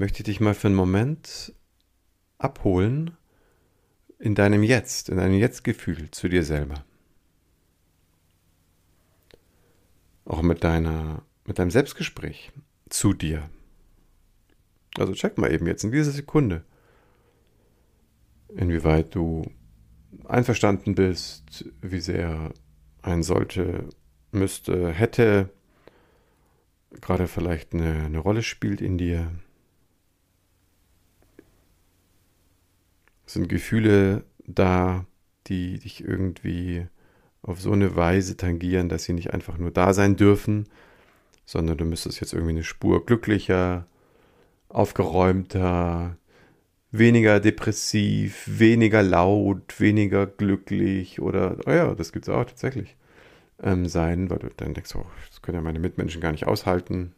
möchte 0.00 0.20
ich 0.20 0.24
dich 0.24 0.40
mal 0.40 0.54
für 0.54 0.68
einen 0.68 0.76
Moment 0.76 1.52
abholen 2.38 3.18
in 4.18 4.34
deinem 4.34 4.62
Jetzt, 4.62 5.10
in 5.10 5.18
deinem 5.18 5.34
Jetzt-Gefühl 5.34 6.10
zu 6.10 6.26
dir 6.30 6.42
selber. 6.42 6.86
Auch 10.24 10.40
mit 10.40 10.64
deiner, 10.64 11.22
mit 11.44 11.58
deinem 11.58 11.70
Selbstgespräch 11.70 12.50
zu 12.88 13.12
dir. 13.12 13.50
Also 14.96 15.12
check 15.12 15.36
mal 15.36 15.52
eben 15.52 15.66
jetzt 15.66 15.84
in 15.84 15.92
dieser 15.92 16.12
Sekunde, 16.12 16.64
inwieweit 18.48 19.14
du 19.14 19.42
einverstanden 20.24 20.94
bist, 20.94 21.66
wie 21.82 22.00
sehr 22.00 22.54
ein 23.02 23.22
sollte, 23.22 23.86
müsste, 24.32 24.92
hätte, 24.92 25.50
gerade 27.02 27.28
vielleicht 27.28 27.74
eine, 27.74 28.04
eine 28.06 28.18
Rolle 28.18 28.42
spielt 28.42 28.80
in 28.80 28.96
dir. 28.96 29.30
Sind 33.30 33.48
Gefühle 33.48 34.24
da, 34.44 35.06
die 35.46 35.78
dich 35.78 36.02
irgendwie 36.02 36.88
auf 37.42 37.60
so 37.60 37.70
eine 37.70 37.94
Weise 37.94 38.36
tangieren, 38.36 38.88
dass 38.88 39.04
sie 39.04 39.12
nicht 39.12 39.32
einfach 39.32 39.56
nur 39.56 39.70
da 39.70 39.94
sein 39.94 40.16
dürfen, 40.16 40.66
sondern 41.44 41.78
du 41.78 41.84
müsstest 41.84 42.20
jetzt 42.20 42.32
irgendwie 42.32 42.54
eine 42.54 42.64
Spur 42.64 43.06
glücklicher, 43.06 43.86
aufgeräumter, 44.68 46.16
weniger 46.90 47.38
depressiv, 47.38 48.42
weniger 48.48 49.04
laut, 49.04 49.78
weniger 49.78 50.26
glücklich 50.26 51.20
oder, 51.20 51.56
oh 51.66 51.70
ja, 51.70 51.94
das 51.94 52.10
gibt 52.10 52.26
es 52.26 52.34
auch 52.34 52.44
tatsächlich, 52.44 52.96
ähm, 53.62 53.86
sein, 53.86 54.28
weil 54.28 54.40
du 54.40 54.48
dann 54.56 54.74
denkst, 54.74 54.96
oh, 54.96 55.06
das 55.28 55.40
können 55.40 55.54
ja 55.54 55.62
meine 55.62 55.78
Mitmenschen 55.78 56.20
gar 56.20 56.32
nicht 56.32 56.48
aushalten. 56.48 57.14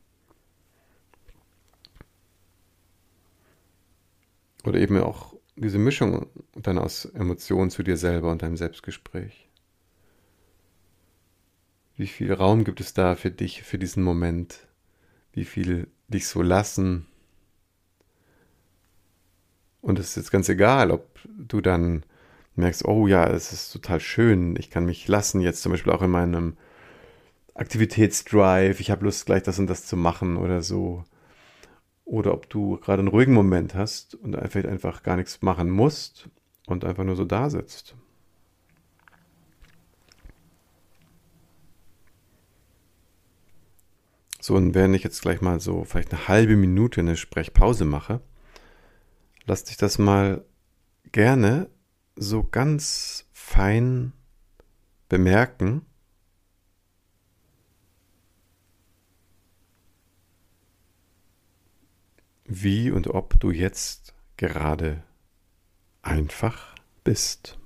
Oder 4.64 4.78
eben 4.78 4.98
auch 4.98 5.32
diese 5.56 5.78
Mischung 5.78 6.26
dann 6.54 6.78
aus 6.78 7.04
Emotionen 7.04 7.70
zu 7.70 7.82
dir 7.82 7.96
selber 7.96 8.30
und 8.30 8.42
deinem 8.42 8.56
Selbstgespräch. 8.56 9.48
Wie 11.96 12.06
viel 12.06 12.32
Raum 12.32 12.64
gibt 12.64 12.80
es 12.80 12.94
da 12.94 13.14
für 13.16 13.30
dich, 13.30 13.62
für 13.62 13.78
diesen 13.78 14.02
Moment, 14.02 14.66
wie 15.32 15.44
viel 15.44 15.88
dich 16.08 16.26
so 16.26 16.42
lassen. 16.42 17.06
Und 19.80 19.98
es 19.98 20.10
ist 20.10 20.16
jetzt 20.16 20.30
ganz 20.30 20.48
egal, 20.48 20.90
ob 20.90 21.18
du 21.26 21.60
dann 21.60 22.04
merkst, 22.54 22.84
oh 22.84 23.06
ja, 23.06 23.26
es 23.28 23.52
ist 23.52 23.72
total 23.72 24.00
schön, 24.00 24.56
ich 24.56 24.70
kann 24.70 24.84
mich 24.84 25.08
lassen, 25.08 25.40
jetzt 25.40 25.62
zum 25.62 25.72
Beispiel 25.72 25.92
auch 25.92 26.02
in 26.02 26.10
meinem 26.10 26.56
Aktivitätsdrive, 27.54 28.80
ich 28.80 28.90
habe 28.90 29.04
Lust, 29.04 29.26
gleich 29.26 29.42
das 29.42 29.58
und 29.58 29.66
das 29.66 29.86
zu 29.86 29.96
machen 29.96 30.36
oder 30.36 30.62
so. 30.62 31.04
Oder 32.12 32.34
ob 32.34 32.50
du 32.50 32.76
gerade 32.76 32.98
einen 32.98 33.08
ruhigen 33.08 33.32
Moment 33.32 33.74
hast 33.74 34.16
und 34.16 34.36
vielleicht 34.50 34.68
einfach 34.68 35.02
gar 35.02 35.16
nichts 35.16 35.40
machen 35.40 35.70
musst 35.70 36.28
und 36.66 36.84
einfach 36.84 37.04
nur 37.04 37.16
so 37.16 37.24
da 37.24 37.48
sitzt. 37.48 37.96
So, 44.38 44.56
und 44.56 44.74
wenn 44.74 44.92
ich 44.92 45.04
jetzt 45.04 45.22
gleich 45.22 45.40
mal 45.40 45.58
so 45.58 45.84
vielleicht 45.84 46.12
eine 46.12 46.28
halbe 46.28 46.54
Minute 46.54 47.00
eine 47.00 47.16
Sprechpause 47.16 47.86
mache, 47.86 48.20
lass 49.46 49.64
dich 49.64 49.78
das 49.78 49.96
mal 49.96 50.44
gerne 51.12 51.70
so 52.14 52.44
ganz 52.44 53.26
fein 53.32 54.12
bemerken. 55.08 55.86
Wie 62.60 62.90
und 62.90 63.08
ob 63.08 63.38
du 63.40 63.50
jetzt 63.50 64.14
gerade 64.36 65.02
einfach 66.02 66.74
bist. 67.04 67.58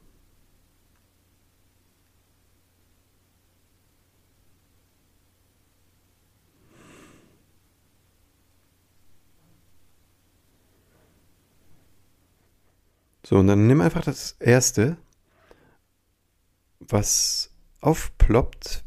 So, 13.25 13.39
und 13.39 13.49
dann 13.49 13.67
nimm 13.67 13.81
einfach 13.81 14.05
das 14.05 14.37
Erste, 14.39 14.99
was 16.79 17.51
aufploppt, 17.81 18.85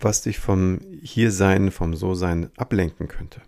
was 0.00 0.22
dich 0.22 0.38
vom 0.38 0.80
Hiersein, 1.02 1.70
vom 1.70 1.94
So-Sein 1.94 2.50
ablenken 2.56 3.08
könnte. 3.08 3.42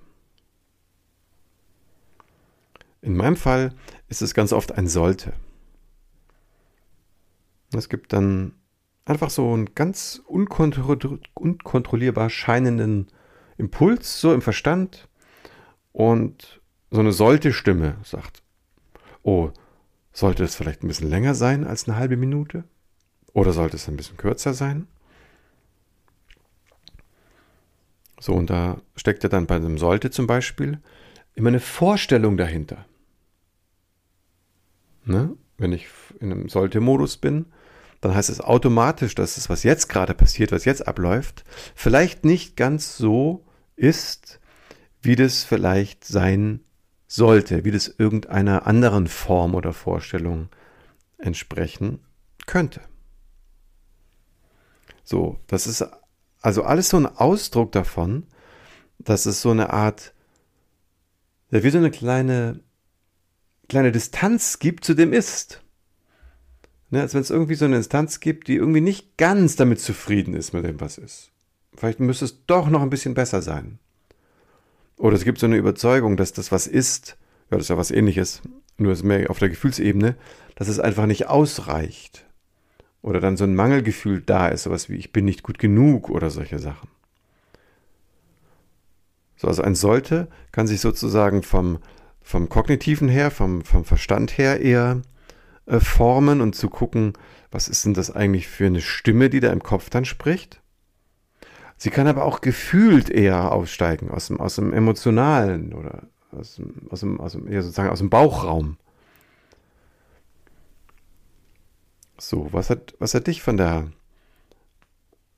In 3.04 3.16
meinem 3.18 3.36
Fall 3.36 3.74
ist 4.08 4.22
es 4.22 4.32
ganz 4.32 4.54
oft 4.54 4.78
ein 4.78 4.88
Sollte. 4.88 5.34
Es 7.74 7.90
gibt 7.90 8.14
dann 8.14 8.54
einfach 9.04 9.28
so 9.28 9.52
einen 9.52 9.74
ganz 9.74 10.22
unkontrollierbar 10.24 12.30
scheinenden 12.30 13.08
Impuls, 13.58 14.22
so 14.22 14.32
im 14.32 14.40
Verstand. 14.40 15.06
Und 15.92 16.62
so 16.90 17.00
eine 17.00 17.12
Sollte-Stimme 17.12 17.98
sagt, 18.04 18.42
oh, 19.22 19.50
sollte 20.10 20.42
es 20.42 20.54
vielleicht 20.54 20.82
ein 20.82 20.88
bisschen 20.88 21.10
länger 21.10 21.34
sein 21.34 21.66
als 21.66 21.86
eine 21.86 21.98
halbe 21.98 22.16
Minute? 22.16 22.64
Oder 23.34 23.52
sollte 23.52 23.76
es 23.76 23.86
ein 23.86 23.98
bisschen 23.98 24.16
kürzer 24.16 24.54
sein? 24.54 24.88
So, 28.18 28.32
und 28.32 28.48
da 28.48 28.80
steckt 28.96 29.24
ja 29.24 29.28
dann 29.28 29.46
bei 29.46 29.56
einem 29.56 29.76
Sollte 29.76 30.10
zum 30.10 30.26
Beispiel 30.26 30.80
immer 31.34 31.48
eine 31.48 31.60
Vorstellung 31.60 32.38
dahinter. 32.38 32.86
Ne? 35.04 35.36
Wenn 35.58 35.72
ich 35.72 35.86
in 36.20 36.32
einem 36.32 36.48
Sollte-Modus 36.48 37.16
bin, 37.18 37.46
dann 38.00 38.14
heißt 38.14 38.28
es 38.28 38.40
automatisch, 38.40 39.14
dass 39.14 39.36
es, 39.36 39.48
was 39.48 39.62
jetzt 39.62 39.88
gerade 39.88 40.14
passiert, 40.14 40.52
was 40.52 40.64
jetzt 40.64 40.86
abläuft, 40.86 41.44
vielleicht 41.74 42.24
nicht 42.24 42.56
ganz 42.56 42.96
so 42.96 43.46
ist, 43.76 44.40
wie 45.00 45.16
das 45.16 45.44
vielleicht 45.44 46.04
sein 46.04 46.60
sollte, 47.06 47.64
wie 47.64 47.70
das 47.70 47.88
irgendeiner 47.88 48.66
anderen 48.66 49.06
Form 49.06 49.54
oder 49.54 49.72
Vorstellung 49.72 50.48
entsprechen 51.18 52.00
könnte. 52.46 52.80
So, 55.04 55.38
das 55.46 55.66
ist 55.66 55.86
also 56.40 56.62
alles 56.64 56.88
so 56.88 56.96
ein 56.96 57.06
Ausdruck 57.06 57.72
davon, 57.72 58.26
dass 58.98 59.26
es 59.26 59.40
so 59.40 59.50
eine 59.50 59.70
Art, 59.70 60.14
ja, 61.50 61.62
wie 61.62 61.70
so 61.70 61.78
eine 61.78 61.90
kleine, 61.90 62.60
kleine 63.68 63.92
Distanz 63.92 64.58
gibt 64.58 64.84
zu 64.84 64.94
dem 64.94 65.12
Ist. 65.12 65.62
Ne, 66.90 67.00
als 67.00 67.14
wenn 67.14 67.22
es 67.22 67.30
irgendwie 67.30 67.54
so 67.54 67.64
eine 67.64 67.76
Instanz 67.76 68.20
gibt, 68.20 68.48
die 68.48 68.56
irgendwie 68.56 68.80
nicht 68.80 69.16
ganz 69.16 69.56
damit 69.56 69.80
zufrieden 69.80 70.34
ist 70.34 70.52
mit 70.52 70.64
dem, 70.64 70.80
was 70.80 70.98
ist. 70.98 71.30
Vielleicht 71.76 71.98
müsste 71.98 72.26
es 72.26 72.46
doch 72.46 72.68
noch 72.68 72.82
ein 72.82 72.90
bisschen 72.90 73.14
besser 73.14 73.42
sein. 73.42 73.78
Oder 74.96 75.16
es 75.16 75.24
gibt 75.24 75.38
so 75.38 75.46
eine 75.46 75.56
Überzeugung, 75.56 76.16
dass 76.16 76.32
das, 76.32 76.52
was 76.52 76.66
ist, 76.66 77.16
ja, 77.50 77.56
das 77.56 77.62
ist 77.62 77.70
ja 77.70 77.76
was 77.76 77.90
ähnliches, 77.90 78.42
nur 78.78 78.92
ist 78.92 79.02
mehr 79.02 79.28
auf 79.30 79.38
der 79.38 79.48
Gefühlsebene, 79.48 80.16
dass 80.54 80.68
es 80.68 80.78
einfach 80.78 81.06
nicht 81.06 81.26
ausreicht. 81.26 82.24
Oder 83.02 83.20
dann 83.20 83.36
so 83.36 83.44
ein 83.44 83.54
Mangelgefühl 83.54 84.22
da 84.22 84.48
ist, 84.48 84.62
sowas 84.62 84.88
wie 84.88 84.96
ich 84.96 85.12
bin 85.12 85.24
nicht 85.24 85.42
gut 85.42 85.58
genug 85.58 86.10
oder 86.10 86.30
solche 86.30 86.58
Sachen. 86.58 86.88
So, 89.36 89.48
also 89.48 89.62
ein 89.62 89.74
sollte 89.74 90.28
kann 90.52 90.66
sich 90.66 90.80
sozusagen 90.80 91.42
vom, 91.42 91.78
vom 92.24 92.48
kognitiven 92.48 93.08
her, 93.08 93.30
vom, 93.30 93.62
vom 93.62 93.84
Verstand 93.84 94.38
her 94.38 94.60
eher 94.60 95.02
äh, 95.66 95.78
formen 95.78 96.40
und 96.40 96.56
zu 96.56 96.70
gucken, 96.70 97.12
was 97.50 97.68
ist 97.68 97.84
denn 97.84 97.94
das 97.94 98.10
eigentlich 98.10 98.48
für 98.48 98.66
eine 98.66 98.80
Stimme, 98.80 99.30
die 99.30 99.40
da 99.40 99.52
im 99.52 99.62
Kopf 99.62 99.90
dann 99.90 100.06
spricht. 100.06 100.60
Sie 101.76 101.90
kann 101.90 102.06
aber 102.06 102.24
auch 102.24 102.40
gefühlt 102.40 103.10
eher 103.10 103.52
aussteigen, 103.52 104.10
aus 104.10 104.28
dem, 104.28 104.40
aus 104.40 104.56
dem 104.56 104.72
Emotionalen 104.72 105.74
oder 105.74 106.08
aus 106.32 106.56
dem, 106.56 106.88
aus 106.90 107.00
dem, 107.00 107.20
aus 107.20 107.32
dem, 107.32 107.52
ja, 107.52 107.60
sozusagen 107.60 107.90
aus 107.90 107.98
dem 107.98 108.10
Bauchraum. 108.10 108.78
So, 112.16 112.48
was 112.52 112.70
hat, 112.70 112.94
was 112.98 113.12
hat 113.12 113.26
dich 113.26 113.42
von 113.42 113.58
der 113.58 113.92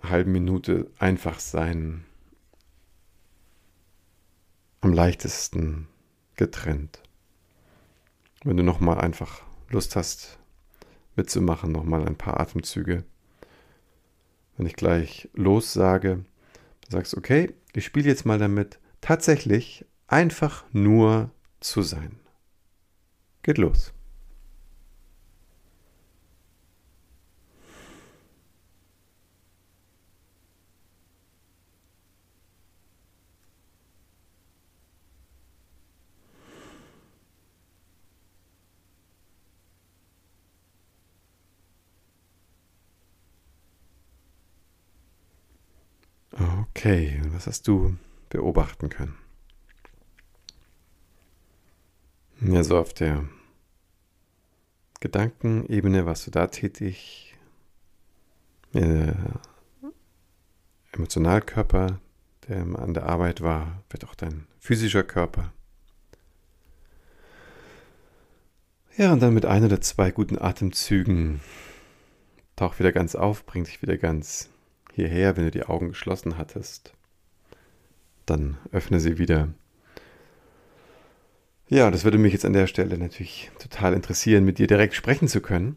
halben 0.03 0.31
Minute 0.31 0.89
einfach 0.99 1.41
sein 1.41 2.05
am 4.83 4.93
leichtesten 4.93 5.89
getrennt? 6.37 7.03
Wenn 8.45 8.57
du 8.57 8.63
nochmal 8.63 8.99
einfach 8.99 9.43
Lust 9.71 9.97
hast 9.97 10.39
mitzumachen, 11.17 11.73
nochmal 11.73 12.07
ein 12.07 12.17
paar 12.17 12.39
Atemzüge. 12.39 13.05
Wenn 14.57 14.67
ich 14.67 14.77
gleich 14.77 15.29
los 15.35 15.73
sage, 15.73 16.25
sagst, 16.89 17.17
okay, 17.17 17.55
ich 17.75 17.85
spiele 17.85 18.09
jetzt 18.09 18.27
mal 18.27 18.39
damit, 18.39 18.79
tatsächlich 19.01 19.85
einfach 20.07 20.65
nur 20.73 21.31
zu 21.61 21.83
sein. 21.83 22.19
Geht 23.43 23.59
los. 23.59 23.93
Okay, 46.77 47.23
was 47.33 47.47
hast 47.47 47.67
du 47.69 47.97
beobachten 48.29 48.91
können? 48.91 49.17
Ja, 52.43 52.63
so 52.63 52.77
auf 52.77 52.93
der 52.93 53.25
Gedankenebene 55.01 56.05
warst 56.05 56.27
du 56.27 56.31
da 56.31 56.49
tätig. 56.49 57.35
Der 58.75 59.41
Emotionalkörper, 60.93 61.99
der 62.47 62.59
an 62.59 62.93
der 62.93 63.07
Arbeit 63.07 63.41
war, 63.41 63.83
wird 63.89 64.05
auch 64.05 64.15
dein 64.15 64.47
physischer 64.59 65.03
Körper. 65.03 65.55
Ja, 68.99 69.15
und 69.15 69.23
dann 69.23 69.33
mit 69.33 69.47
ein 69.47 69.65
oder 69.65 69.81
zwei 69.81 70.11
guten 70.11 70.39
Atemzügen 70.39 71.41
tauch 72.55 72.79
wieder 72.79 72.93
ganz 72.93 73.15
auf, 73.15 73.47
bring 73.47 73.65
dich 73.65 73.81
wieder 73.81 73.97
ganz 73.97 74.51
hierher, 74.97 75.37
wenn 75.37 75.45
du 75.45 75.51
die 75.51 75.65
Augen 75.65 75.91
geschlossen 75.91 76.39
hattest. 76.39 76.95
Dann 78.25 78.57
öffne 78.73 78.99
sie 78.99 79.19
wieder. 79.19 79.49
Ja, 81.69 81.91
das 81.91 82.05
würde 82.05 82.19
mich 82.19 82.33
jetzt 82.33 82.47
an 82.47 82.55
der 82.55 82.67
Stelle 82.67 82.97
natürlich 82.97 83.51
total 83.59 83.93
interessieren, 83.93 84.45
mit 84.45 84.59
dir 84.59 84.67
direkt 84.67 84.95
sprechen 84.95 85.29
zu 85.29 85.41
können. 85.41 85.77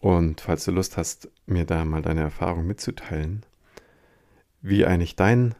Und 0.00 0.42
falls 0.42 0.64
du 0.64 0.70
Lust 0.70 0.96
hast, 0.96 1.30
mir 1.46 1.64
da 1.64 1.84
mal 1.84 2.02
deine 2.02 2.20
Erfahrung 2.20 2.66
mitzuteilen, 2.66 3.46
wie 4.60 4.84
eigentlich 4.84 5.16
dein 5.16 5.54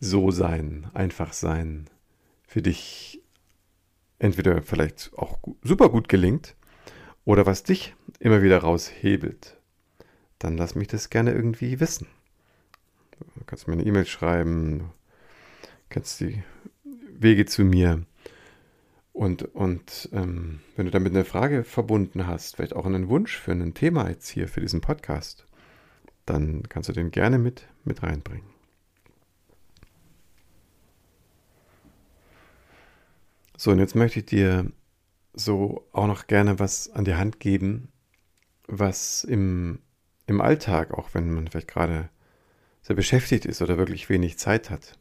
So-Sein, 0.00 0.90
Einfach-Sein 0.94 1.90
für 2.46 2.62
dich 2.62 3.20
entweder 4.18 4.62
vielleicht 4.62 5.12
auch 5.14 5.38
super 5.62 5.90
gut 5.90 6.08
gelingt 6.08 6.54
oder 7.24 7.44
was 7.44 7.64
dich 7.64 7.94
immer 8.18 8.42
wieder 8.42 8.58
raushebelt 8.58 9.59
dann 10.40 10.56
lass 10.56 10.74
mich 10.74 10.88
das 10.88 11.10
gerne 11.10 11.32
irgendwie 11.32 11.78
wissen. 11.78 12.08
Du 13.36 13.44
kannst 13.46 13.68
mir 13.68 13.74
eine 13.74 13.84
E-Mail 13.84 14.06
schreiben, 14.06 14.90
kennst 15.90 16.20
die 16.20 16.42
Wege 17.18 17.44
zu 17.44 17.62
mir. 17.62 18.04
Und, 19.12 19.42
und 19.54 20.08
ähm, 20.12 20.60
wenn 20.76 20.86
du 20.86 20.90
damit 20.90 21.12
eine 21.12 21.26
Frage 21.26 21.62
verbunden 21.62 22.26
hast, 22.26 22.56
vielleicht 22.56 22.74
auch 22.74 22.86
einen 22.86 23.08
Wunsch 23.08 23.36
für 23.36 23.52
ein 23.52 23.74
Thema 23.74 24.08
jetzt 24.08 24.28
hier 24.28 24.48
für 24.48 24.62
diesen 24.62 24.80
Podcast, 24.80 25.46
dann 26.24 26.62
kannst 26.68 26.88
du 26.88 26.94
den 26.94 27.10
gerne 27.10 27.38
mit, 27.38 27.66
mit 27.84 28.02
reinbringen. 28.02 28.48
So, 33.58 33.72
und 33.72 33.78
jetzt 33.78 33.94
möchte 33.94 34.20
ich 34.20 34.26
dir 34.26 34.72
so 35.34 35.86
auch 35.92 36.06
noch 36.06 36.26
gerne 36.28 36.58
was 36.58 36.88
an 36.88 37.04
die 37.04 37.14
Hand 37.14 37.40
geben, 37.40 37.88
was 38.66 39.22
im, 39.24 39.80
im 40.30 40.40
Alltag, 40.40 40.92
auch 40.94 41.12
wenn 41.12 41.34
man 41.34 41.48
vielleicht 41.48 41.68
gerade 41.68 42.08
sehr 42.82 42.96
beschäftigt 42.96 43.44
ist 43.44 43.60
oder 43.60 43.76
wirklich 43.76 44.08
wenig 44.08 44.38
Zeit 44.38 44.70
hat, 44.70 44.98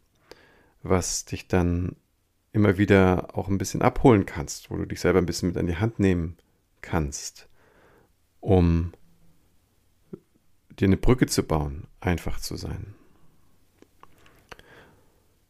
was 0.81 1.25
dich 1.25 1.47
dann 1.47 1.95
immer 2.51 2.77
wieder 2.77 3.37
auch 3.37 3.47
ein 3.47 3.59
bisschen 3.59 3.83
abholen 3.83 4.25
kannst, 4.25 4.71
wo 4.71 4.75
du 4.75 4.85
dich 4.85 4.99
selber 4.99 5.19
ein 5.19 5.27
bisschen 5.27 5.49
mit 5.49 5.57
an 5.57 5.67
die 5.67 5.77
Hand 5.77 5.99
nehmen 5.99 6.35
kannst, 6.81 7.47
um 8.39 8.91
dir 10.71 10.87
eine 10.87 10.97
Brücke 10.97 11.27
zu 11.27 11.43
bauen, 11.43 11.87
einfach 11.99 12.39
zu 12.39 12.55
sein. 12.55 12.95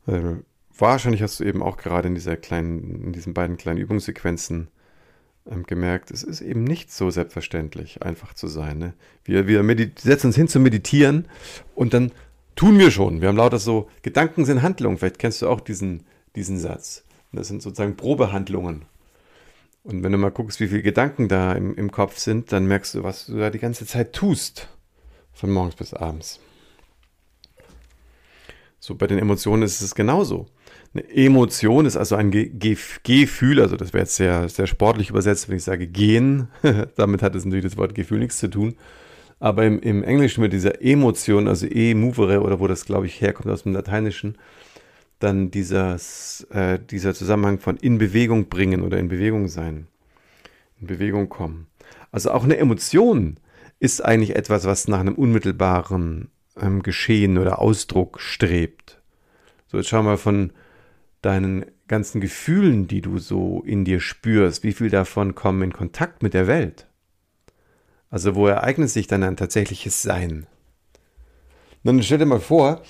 Äh, 0.07 0.35
wahrscheinlich 0.77 1.21
hast 1.21 1.39
du 1.39 1.45
eben 1.45 1.63
auch 1.63 1.77
gerade 1.77 2.09
in 2.09 2.15
dieser 2.15 2.35
kleinen, 2.35 3.05
in 3.05 3.13
diesen 3.13 3.33
beiden 3.33 3.55
kleinen 3.55 3.79
Übungssequenzen 3.79 4.67
gemerkt, 5.67 6.11
es 6.11 6.23
ist 6.23 6.41
eben 6.41 6.63
nicht 6.63 6.91
so 6.91 7.09
selbstverständlich, 7.09 8.03
einfach 8.03 8.33
zu 8.33 8.47
sein. 8.47 8.77
Ne? 8.77 8.93
Wir, 9.23 9.47
wir 9.47 9.91
setzen 9.97 10.27
uns 10.27 10.35
hin 10.35 10.47
zu 10.47 10.59
meditieren 10.59 11.27
und 11.75 11.93
dann 11.93 12.11
tun 12.55 12.77
wir 12.77 12.91
schon. 12.91 13.21
Wir 13.21 13.29
haben 13.29 13.37
lauter 13.37 13.59
so 13.59 13.89
Gedanken 14.01 14.45
sind 14.45 14.61
Handlungen. 14.61 14.97
Vielleicht 14.97 15.19
kennst 15.19 15.41
du 15.41 15.49
auch 15.49 15.59
diesen, 15.59 16.05
diesen 16.35 16.59
Satz. 16.59 17.03
Das 17.31 17.47
sind 17.47 17.61
sozusagen 17.61 17.95
Probehandlungen. 17.95 18.85
Und 19.83 20.03
wenn 20.03 20.11
du 20.11 20.17
mal 20.17 20.31
guckst, 20.31 20.59
wie 20.59 20.67
viele 20.67 20.81
Gedanken 20.81 21.27
da 21.27 21.53
im, 21.53 21.75
im 21.75 21.91
Kopf 21.91 22.17
sind, 22.17 22.51
dann 22.51 22.65
merkst 22.65 22.95
du, 22.95 23.03
was 23.03 23.27
du 23.27 23.37
da 23.37 23.49
die 23.49 23.59
ganze 23.59 23.85
Zeit 23.85 24.13
tust. 24.13 24.67
Von 25.33 25.51
morgens 25.51 25.75
bis 25.75 25.93
abends. 25.93 26.39
So 28.79 28.95
bei 28.95 29.07
den 29.07 29.19
Emotionen 29.19 29.63
ist 29.63 29.81
es 29.81 29.95
genauso. 29.95 30.47
Eine 30.93 31.07
Emotion 31.09 31.85
ist 31.85 31.97
also 31.97 32.15
ein 32.15 32.31
Ge 32.31 32.49
Ge 32.49 32.75
Gefühl, 33.03 33.61
also 33.61 33.75
das 33.75 33.93
wäre 33.93 34.03
jetzt 34.03 34.15
sehr, 34.15 34.49
sehr 34.49 34.65
sportlich 34.65 35.11
übersetzt, 35.11 35.47
wenn 35.47 35.57
ich 35.57 35.63
sage 35.63 35.87
gehen. 35.87 36.47
Damit 36.95 37.21
hat 37.21 37.35
es 37.35 37.45
natürlich 37.45 37.65
das 37.65 37.77
Wort 37.77 37.93
Gefühl 37.93 38.19
nichts 38.19 38.39
zu 38.39 38.49
tun. 38.49 38.75
Aber 39.39 39.65
im, 39.65 39.79
im 39.79 40.03
Englischen 40.03 40.41
mit 40.41 40.51
dieser 40.51 40.81
Emotion, 40.81 41.47
also 41.47 41.65
e 41.67 41.93
movere 41.93 42.41
oder 42.41 42.59
wo 42.59 42.67
das 42.67 42.85
glaube 42.85 43.05
ich 43.05 43.21
herkommt 43.21 43.49
aus 43.49 43.63
dem 43.63 43.73
Lateinischen, 43.73 44.37
dann 45.19 45.51
dieses, 45.51 46.47
äh, 46.51 46.79
dieser 46.79 47.13
Zusammenhang 47.13 47.59
von 47.59 47.77
in 47.77 47.97
Bewegung 47.97 48.49
bringen 48.49 48.81
oder 48.81 48.97
in 48.97 49.09
Bewegung 49.09 49.47
sein, 49.47 49.87
in 50.81 50.87
Bewegung 50.87 51.29
kommen. 51.29 51.67
Also 52.11 52.31
auch 52.31 52.43
eine 52.43 52.57
Emotion 52.57 53.37
ist 53.79 54.03
eigentlich 54.03 54.35
etwas, 54.35 54.65
was 54.65 54.87
nach 54.87 54.99
einem 54.99 55.15
unmittelbaren 55.15 56.29
ähm, 56.59 56.81
Geschehen 56.83 57.37
oder 57.37 57.59
Ausdruck 57.59 58.19
strebt. 58.19 59.01
So, 59.67 59.77
jetzt 59.77 59.89
schauen 59.89 60.05
wir 60.05 60.17
von 60.17 60.51
deinen 61.21 61.65
ganzen 61.87 62.21
Gefühlen, 62.21 62.87
die 62.87 63.01
du 63.01 63.17
so 63.17 63.63
in 63.65 63.83
dir 63.83 63.99
spürst, 63.99 64.63
wie 64.63 64.73
viel 64.73 64.89
davon 64.89 65.35
kommen 65.35 65.63
in 65.63 65.73
Kontakt 65.73 66.23
mit 66.23 66.33
der 66.33 66.47
Welt? 66.47 66.87
Also 68.09 68.35
wo 68.35 68.47
ereignet 68.47 68.89
sich 68.89 69.07
dann 69.07 69.23
ein 69.23 69.37
tatsächliches 69.37 70.01
Sein? 70.01 70.47
Dann 71.83 72.01
stell 72.03 72.17
dir 72.17 72.25
mal 72.25 72.39
vor, 72.39 72.81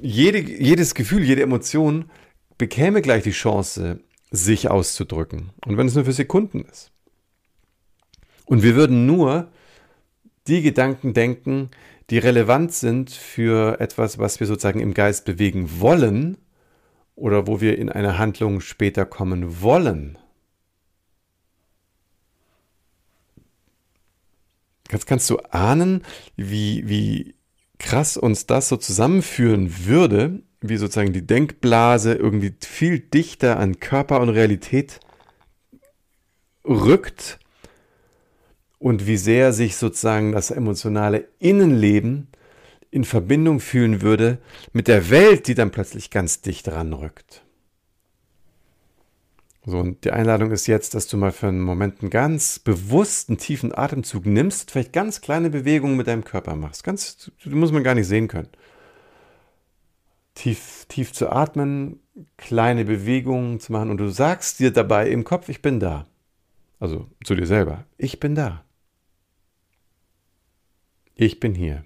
jede, 0.00 0.38
jedes 0.38 0.94
Gefühl, 0.94 1.22
jede 1.22 1.42
Emotion 1.42 2.10
bekäme 2.58 3.02
gleich 3.02 3.22
die 3.22 3.30
Chance, 3.30 4.00
sich 4.30 4.70
auszudrücken. 4.70 5.50
Und 5.64 5.76
wenn 5.76 5.86
es 5.86 5.94
nur 5.94 6.04
für 6.04 6.12
Sekunden 6.12 6.62
ist. 6.62 6.90
Und 8.46 8.62
wir 8.62 8.74
würden 8.74 9.06
nur 9.06 9.48
die 10.46 10.62
Gedanken 10.62 11.14
denken, 11.14 11.70
die 12.10 12.18
relevant 12.18 12.72
sind 12.72 13.10
für 13.10 13.80
etwas, 13.80 14.18
was 14.18 14.40
wir 14.40 14.46
sozusagen 14.46 14.80
im 14.80 14.92
Geist 14.92 15.24
bewegen 15.24 15.80
wollen 15.80 16.36
oder 17.16 17.46
wo 17.46 17.60
wir 17.60 17.78
in 17.78 17.88
eine 17.88 18.18
Handlung 18.18 18.60
später 18.60 19.06
kommen 19.06 19.60
wollen. 19.62 20.18
Jetzt 24.90 25.06
kannst 25.06 25.28
du 25.30 25.38
ahnen, 25.50 26.02
wie, 26.36 26.88
wie 26.88 27.34
krass 27.78 28.16
uns 28.16 28.46
das 28.46 28.68
so 28.68 28.76
zusammenführen 28.76 29.86
würde, 29.86 30.42
wie 30.60 30.76
sozusagen 30.76 31.12
die 31.12 31.26
Denkblase 31.26 32.14
irgendwie 32.14 32.54
viel 32.60 32.98
dichter 32.98 33.58
an 33.58 33.80
Körper 33.80 34.20
und 34.20 34.28
Realität 34.28 35.00
rückt 36.64 37.38
und 38.78 39.06
wie 39.06 39.16
sehr 39.16 39.52
sich 39.52 39.76
sozusagen 39.76 40.32
das 40.32 40.50
emotionale 40.50 41.28
Innenleben 41.38 42.28
in 42.94 43.04
Verbindung 43.04 43.58
fühlen 43.58 44.02
würde 44.02 44.38
mit 44.72 44.86
der 44.86 45.10
Welt, 45.10 45.48
die 45.48 45.56
dann 45.56 45.72
plötzlich 45.72 46.10
ganz 46.10 46.42
dicht 46.42 46.68
ranrückt. 46.68 47.44
So, 49.66 49.80
und 49.80 50.04
die 50.04 50.12
Einladung 50.12 50.52
ist 50.52 50.68
jetzt, 50.68 50.94
dass 50.94 51.08
du 51.08 51.16
mal 51.16 51.32
für 51.32 51.48
einen 51.48 51.60
Moment 51.60 52.02
einen 52.02 52.10
ganz 52.10 52.60
bewussten, 52.60 53.36
tiefen 53.36 53.76
Atemzug 53.76 54.26
nimmst, 54.26 54.70
vielleicht 54.70 54.92
ganz 54.92 55.20
kleine 55.20 55.50
Bewegungen 55.50 55.96
mit 55.96 56.06
deinem 56.06 56.22
Körper 56.22 56.54
machst. 56.54 56.84
Ganz, 56.84 57.32
muss 57.44 57.72
man 57.72 57.82
gar 57.82 57.96
nicht 57.96 58.06
sehen 58.06 58.28
können. 58.28 58.50
Tief, 60.34 60.84
tief 60.88 61.12
zu 61.12 61.30
atmen, 61.30 61.98
kleine 62.36 62.84
Bewegungen 62.84 63.58
zu 63.58 63.72
machen 63.72 63.90
und 63.90 63.96
du 63.96 64.08
sagst 64.08 64.60
dir 64.60 64.70
dabei 64.70 65.08
im 65.08 65.24
Kopf, 65.24 65.48
ich 65.48 65.62
bin 65.62 65.80
da. 65.80 66.06
Also 66.78 67.10
zu 67.24 67.34
dir 67.34 67.46
selber, 67.46 67.86
ich 67.98 68.20
bin 68.20 68.36
da. 68.36 68.64
Ich 71.16 71.40
bin 71.40 71.56
hier. 71.56 71.84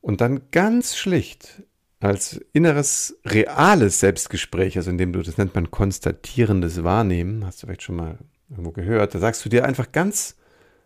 Und 0.00 0.20
dann 0.20 0.50
ganz 0.50 0.96
schlicht 0.96 1.62
als 2.00 2.40
inneres, 2.52 3.18
reales 3.24 4.00
Selbstgespräch, 4.00 4.76
also 4.76 4.90
indem 4.90 5.12
du, 5.12 5.22
das 5.22 5.36
nennt 5.36 5.54
man 5.54 5.70
konstatierendes 5.70 6.84
Wahrnehmen, 6.84 7.44
hast 7.44 7.62
du 7.62 7.66
vielleicht 7.66 7.82
schon 7.82 7.96
mal 7.96 8.18
irgendwo 8.48 8.70
gehört, 8.70 9.14
da 9.14 9.18
sagst 9.18 9.44
du 9.44 9.48
dir 9.48 9.64
einfach 9.64 9.92
ganz 9.92 10.36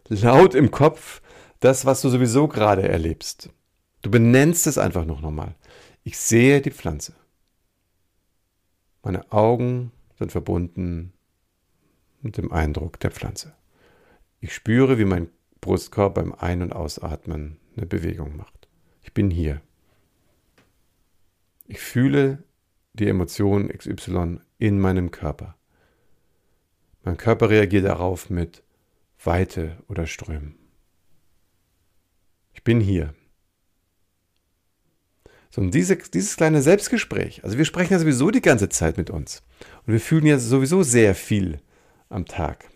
laut 0.08 0.54
im 0.54 0.70
Kopf 0.70 1.20
das, 1.60 1.84
was 1.84 2.00
du 2.00 2.08
sowieso 2.08 2.48
gerade 2.48 2.88
erlebst. 2.88 3.50
Du 4.00 4.10
benennst 4.10 4.66
es 4.66 4.78
einfach 4.78 5.04
noch 5.04 5.20
nochmal. 5.20 5.54
Ich 6.02 6.18
sehe 6.18 6.60
die 6.60 6.72
Pflanze. 6.72 7.14
Meine 9.02 9.30
Augen 9.32 9.92
sind 10.18 10.32
verbunden 10.32 11.12
mit 12.20 12.36
dem 12.36 12.52
Eindruck 12.52 12.98
der 13.00 13.10
Pflanze. 13.10 13.54
Ich 14.40 14.54
spüre, 14.54 14.98
wie 14.98 15.04
mein 15.04 15.28
Brustkorb 15.60 16.14
beim 16.14 16.32
Ein- 16.32 16.62
und 16.62 16.72
Ausatmen 16.72 17.58
eine 17.76 17.86
Bewegung 17.86 18.36
macht. 18.36 18.61
Ich 19.12 19.14
bin 19.14 19.30
hier. 19.30 19.60
Ich 21.66 21.80
fühle 21.80 22.44
die 22.94 23.08
Emotion 23.08 23.68
XY 23.68 24.40
in 24.56 24.80
meinem 24.80 25.10
Körper. 25.10 25.54
Mein 27.02 27.18
Körper 27.18 27.50
reagiert 27.50 27.84
darauf 27.84 28.30
mit 28.30 28.62
Weite 29.22 29.76
oder 29.88 30.06
Strömen. 30.06 30.54
Ich 32.54 32.64
bin 32.64 32.80
hier. 32.80 33.12
So, 35.50 35.60
und 35.60 35.74
diese, 35.74 35.98
dieses 35.98 36.38
kleine 36.38 36.62
Selbstgespräch, 36.62 37.44
also 37.44 37.58
wir 37.58 37.66
sprechen 37.66 37.92
ja 37.92 37.98
sowieso 37.98 38.30
die 38.30 38.40
ganze 38.40 38.70
Zeit 38.70 38.96
mit 38.96 39.10
uns. 39.10 39.42
Und 39.84 39.92
wir 39.92 40.00
fühlen 40.00 40.24
ja 40.24 40.38
sowieso 40.38 40.82
sehr 40.82 41.14
viel 41.14 41.60
am 42.08 42.24
Tag. 42.24 42.70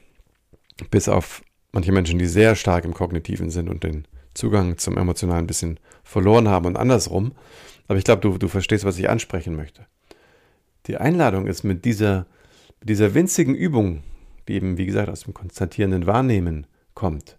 Bis 0.90 1.08
auf 1.08 1.40
manche 1.72 1.92
Menschen, 1.92 2.18
die 2.18 2.26
sehr 2.26 2.56
stark 2.56 2.84
im 2.84 2.92
Kognitiven 2.92 3.48
sind 3.48 3.70
und 3.70 3.84
den 3.84 4.06
Zugang 4.36 4.78
zum 4.78 4.96
Emotionalen 4.96 5.44
ein 5.44 5.48
bisschen 5.48 5.80
verloren 6.04 6.48
haben 6.48 6.66
und 6.66 6.76
andersrum. 6.76 7.32
Aber 7.88 7.98
ich 7.98 8.04
glaube, 8.04 8.20
du, 8.20 8.38
du 8.38 8.48
verstehst, 8.48 8.84
was 8.84 8.98
ich 8.98 9.08
ansprechen 9.08 9.56
möchte. 9.56 9.86
Die 10.86 10.96
Einladung 10.96 11.46
ist 11.46 11.64
mit 11.64 11.84
dieser, 11.84 12.26
mit 12.80 12.88
dieser 12.88 13.14
winzigen 13.14 13.54
Übung, 13.54 14.02
die 14.46 14.54
eben, 14.54 14.78
wie 14.78 14.86
gesagt, 14.86 15.08
aus 15.08 15.22
dem 15.22 15.34
konstatierenden 15.34 16.06
Wahrnehmen 16.06 16.66
kommt, 16.94 17.38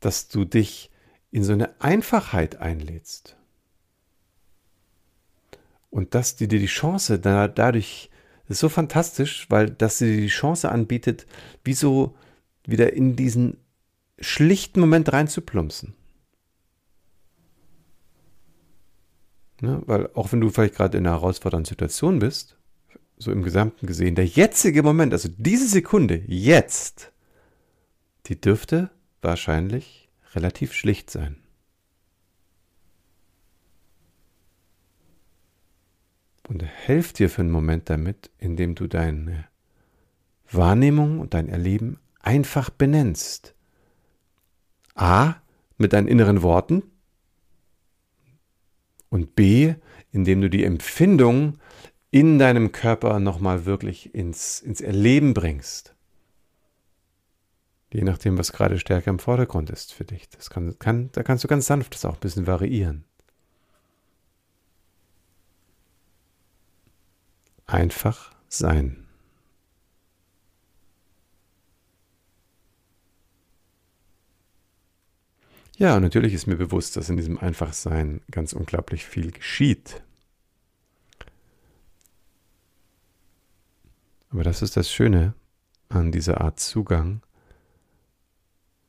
dass 0.00 0.28
du 0.28 0.44
dich 0.44 0.90
in 1.30 1.44
so 1.44 1.52
eine 1.52 1.80
Einfachheit 1.80 2.56
einlädst. 2.56 3.36
Und 5.90 6.14
dass 6.14 6.36
dir 6.36 6.48
die 6.48 6.66
Chance 6.66 7.18
da, 7.18 7.48
dadurch, 7.48 8.10
ist 8.48 8.60
so 8.60 8.68
fantastisch, 8.68 9.46
weil 9.50 9.70
das 9.70 9.98
dir 9.98 10.14
die 10.16 10.28
Chance 10.28 10.70
anbietet, 10.70 11.26
wie 11.64 11.74
so 11.74 12.14
wieder 12.66 12.92
in 12.92 13.16
diesen 13.16 13.58
schlichten 14.20 14.80
Moment 14.80 15.12
reinzuplumpsen. 15.12 15.94
Ne? 19.60 19.82
Weil 19.86 20.10
auch 20.14 20.32
wenn 20.32 20.40
du 20.40 20.50
vielleicht 20.50 20.76
gerade 20.76 20.98
in 20.98 21.06
einer 21.06 21.16
herausfordernden 21.16 21.68
Situation 21.68 22.18
bist, 22.18 22.56
so 23.16 23.32
im 23.32 23.42
Gesamten 23.42 23.86
gesehen, 23.86 24.14
der 24.14 24.26
jetzige 24.26 24.82
Moment, 24.82 25.12
also 25.12 25.28
diese 25.36 25.68
Sekunde, 25.68 26.22
jetzt, 26.26 27.12
die 28.26 28.40
dürfte 28.40 28.90
wahrscheinlich 29.22 30.08
relativ 30.34 30.72
schlicht 30.72 31.10
sein. 31.10 31.36
und 36.48 36.62
helfe 36.62 37.12
dir 37.12 37.30
für 37.30 37.42
einen 37.42 37.50
Moment 37.50 37.90
damit, 37.90 38.30
indem 38.38 38.74
du 38.74 38.86
deine 38.86 39.44
Wahrnehmung 40.50 41.20
und 41.20 41.34
dein 41.34 41.48
Erleben 41.48 42.00
einfach 42.20 42.70
benennst. 42.70 43.54
A, 44.94 45.34
mit 45.76 45.92
deinen 45.92 46.08
inneren 46.08 46.42
Worten 46.42 46.82
und 49.10 49.34
B, 49.34 49.74
indem 50.12 50.40
du 50.40 50.50
die 50.50 50.64
Empfindung 50.64 51.58
in 52.10 52.38
deinem 52.38 52.72
Körper 52.72 53.20
nochmal 53.20 53.66
wirklich 53.66 54.14
ins, 54.14 54.60
ins 54.60 54.80
Erleben 54.80 55.34
bringst. 55.34 55.94
Je 57.92 58.02
nachdem, 58.02 58.36
was 58.36 58.52
gerade 58.52 58.78
stärker 58.78 59.10
im 59.10 59.18
Vordergrund 59.18 59.70
ist 59.70 59.94
für 59.94 60.04
dich. 60.04 60.28
Das 60.30 60.50
kann, 60.50 60.78
kann, 60.78 61.10
da 61.12 61.22
kannst 61.22 61.44
du 61.44 61.48
ganz 61.48 61.66
sanft 61.66 61.94
das 61.94 62.04
auch 62.04 62.14
ein 62.14 62.20
bisschen 62.20 62.46
variieren. 62.46 63.04
Einfach 67.66 68.34
sein. 68.48 69.07
Ja, 75.78 76.00
natürlich 76.00 76.34
ist 76.34 76.48
mir 76.48 76.56
bewusst, 76.56 76.96
dass 76.96 77.08
in 77.08 77.16
diesem 77.16 77.38
Einfachsein 77.38 78.20
ganz 78.32 78.52
unglaublich 78.52 79.06
viel 79.06 79.30
geschieht. 79.30 80.02
Aber 84.30 84.42
das 84.42 84.60
ist 84.60 84.76
das 84.76 84.90
Schöne 84.90 85.34
an 85.88 86.10
dieser 86.10 86.40
Art 86.40 86.58
Zugang, 86.58 87.22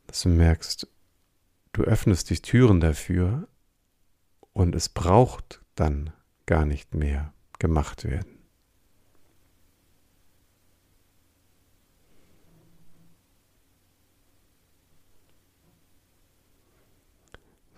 dass 0.08 0.22
du 0.24 0.30
merkst, 0.30 0.88
du 1.74 1.84
öffnest 1.84 2.32
die 2.32 2.42
Türen 2.42 2.80
dafür 2.80 3.48
und 4.54 4.74
es 4.74 4.90
braucht 4.90 5.62
dann 5.76 6.12
gar 6.48 6.66
nicht 6.66 6.96
mehr 6.96 7.36
gemacht 7.60 8.04
werden. 8.04 8.39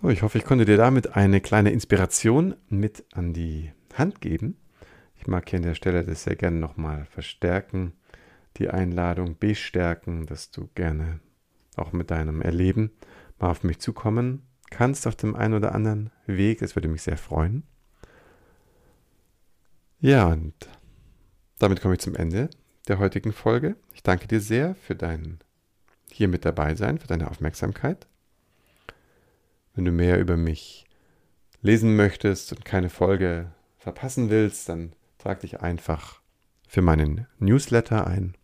So, 0.02 0.10
ich 0.10 0.24
hoffe, 0.24 0.40
ich 0.40 0.46
konnte 0.46 0.66
dir 0.66 0.78
damit 0.78 1.16
eine 1.16 1.42
kleine 1.42 1.72
Inspiration 1.72 2.56
mit 2.70 3.06
an 3.14 3.34
die 3.34 3.72
Hand 3.94 4.20
geben. 4.20 4.58
Ich 5.16 5.28
mag 5.28 5.48
hier 5.48 5.58
an 5.58 5.64
der 5.64 5.76
Stelle 5.76 6.04
das 6.04 6.24
sehr 6.24 6.36
gerne 6.36 6.58
nochmal 6.58 7.06
verstärken, 7.06 7.94
die 8.58 8.72
Einladung 8.72 9.38
bestärken, 9.38 10.26
dass 10.26 10.50
du 10.50 10.70
gerne 10.74 11.20
auch 11.76 11.92
mit 11.92 12.10
deinem 12.10 12.42
Erleben 12.42 12.90
mal 13.38 13.52
auf 13.52 13.64
mich 13.64 13.78
zukommen 13.78 14.42
kannst 14.72 15.06
auf 15.06 15.16
dem 15.16 15.36
einen 15.36 15.54
oder 15.54 15.76
anderen 15.76 16.10
Weg. 16.26 16.60
Das 16.60 16.76
würde 16.76 16.88
mich 16.88 17.04
sehr 17.04 17.18
freuen. 17.18 17.62
Ja, 20.00 20.26
und 20.26 20.56
damit 21.60 21.80
komme 21.80 21.94
ich 21.94 22.00
zum 22.00 22.16
Ende 22.16 22.50
der 22.88 22.98
heutigen 22.98 23.34
Folge. 23.34 23.76
Ich 23.94 24.02
danke 24.02 24.28
dir 24.28 24.40
sehr 24.40 24.74
für 24.74 24.96
dein 24.96 25.38
hier 26.12 26.28
mit 26.28 26.44
dabei 26.44 26.74
sein, 26.74 26.98
für 26.98 27.08
deine 27.08 27.30
Aufmerksamkeit. 27.30 28.08
Wenn 29.74 29.86
du 29.86 29.92
mehr 29.92 30.20
über 30.20 30.38
mich 30.38 30.86
lesen 31.62 31.96
möchtest 31.96 32.52
und 32.52 32.66
keine 32.66 32.90
Folge 32.90 33.52
verpassen 33.78 34.30
willst, 34.30 34.68
dann 34.70 34.94
trag 35.18 35.40
dich 35.42 35.62
einfach 35.62 36.22
für 36.68 36.82
meinen 36.82 37.28
Newsletter 37.40 38.08
ein. 38.08 38.36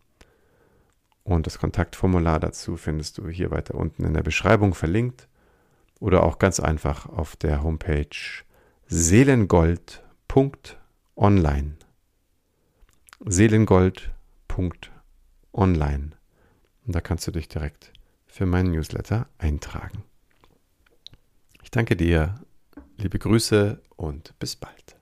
Und 1.24 1.46
das 1.46 1.58
Kontaktformular 1.58 2.38
dazu 2.40 2.76
findest 2.76 3.18
du 3.18 3.28
hier 3.28 3.50
weiter 3.50 3.74
unten 3.74 4.04
in 4.04 4.14
der 4.14 4.22
Beschreibung 4.22 4.72
verlinkt 4.74 5.28
oder 6.00 6.22
auch 6.22 6.38
ganz 6.38 6.60
einfach 6.60 7.04
auf 7.06 7.36
der 7.36 7.62
Homepage 7.62 8.08
seelengold.online. 8.86 11.76
Seelengold.online. 13.26 16.10
Und 16.86 16.94
da 16.94 17.02
kannst 17.02 17.26
du 17.26 17.32
dich 17.32 17.48
direkt 17.48 17.92
für 18.26 18.46
meinen 18.46 18.70
Newsletter 18.70 19.28
eintragen. 19.36 20.07
Ich 21.68 21.70
danke 21.70 21.96
dir, 21.96 22.40
liebe 22.96 23.18
Grüße 23.18 23.78
und 23.96 24.32
bis 24.38 24.56
bald. 24.56 24.97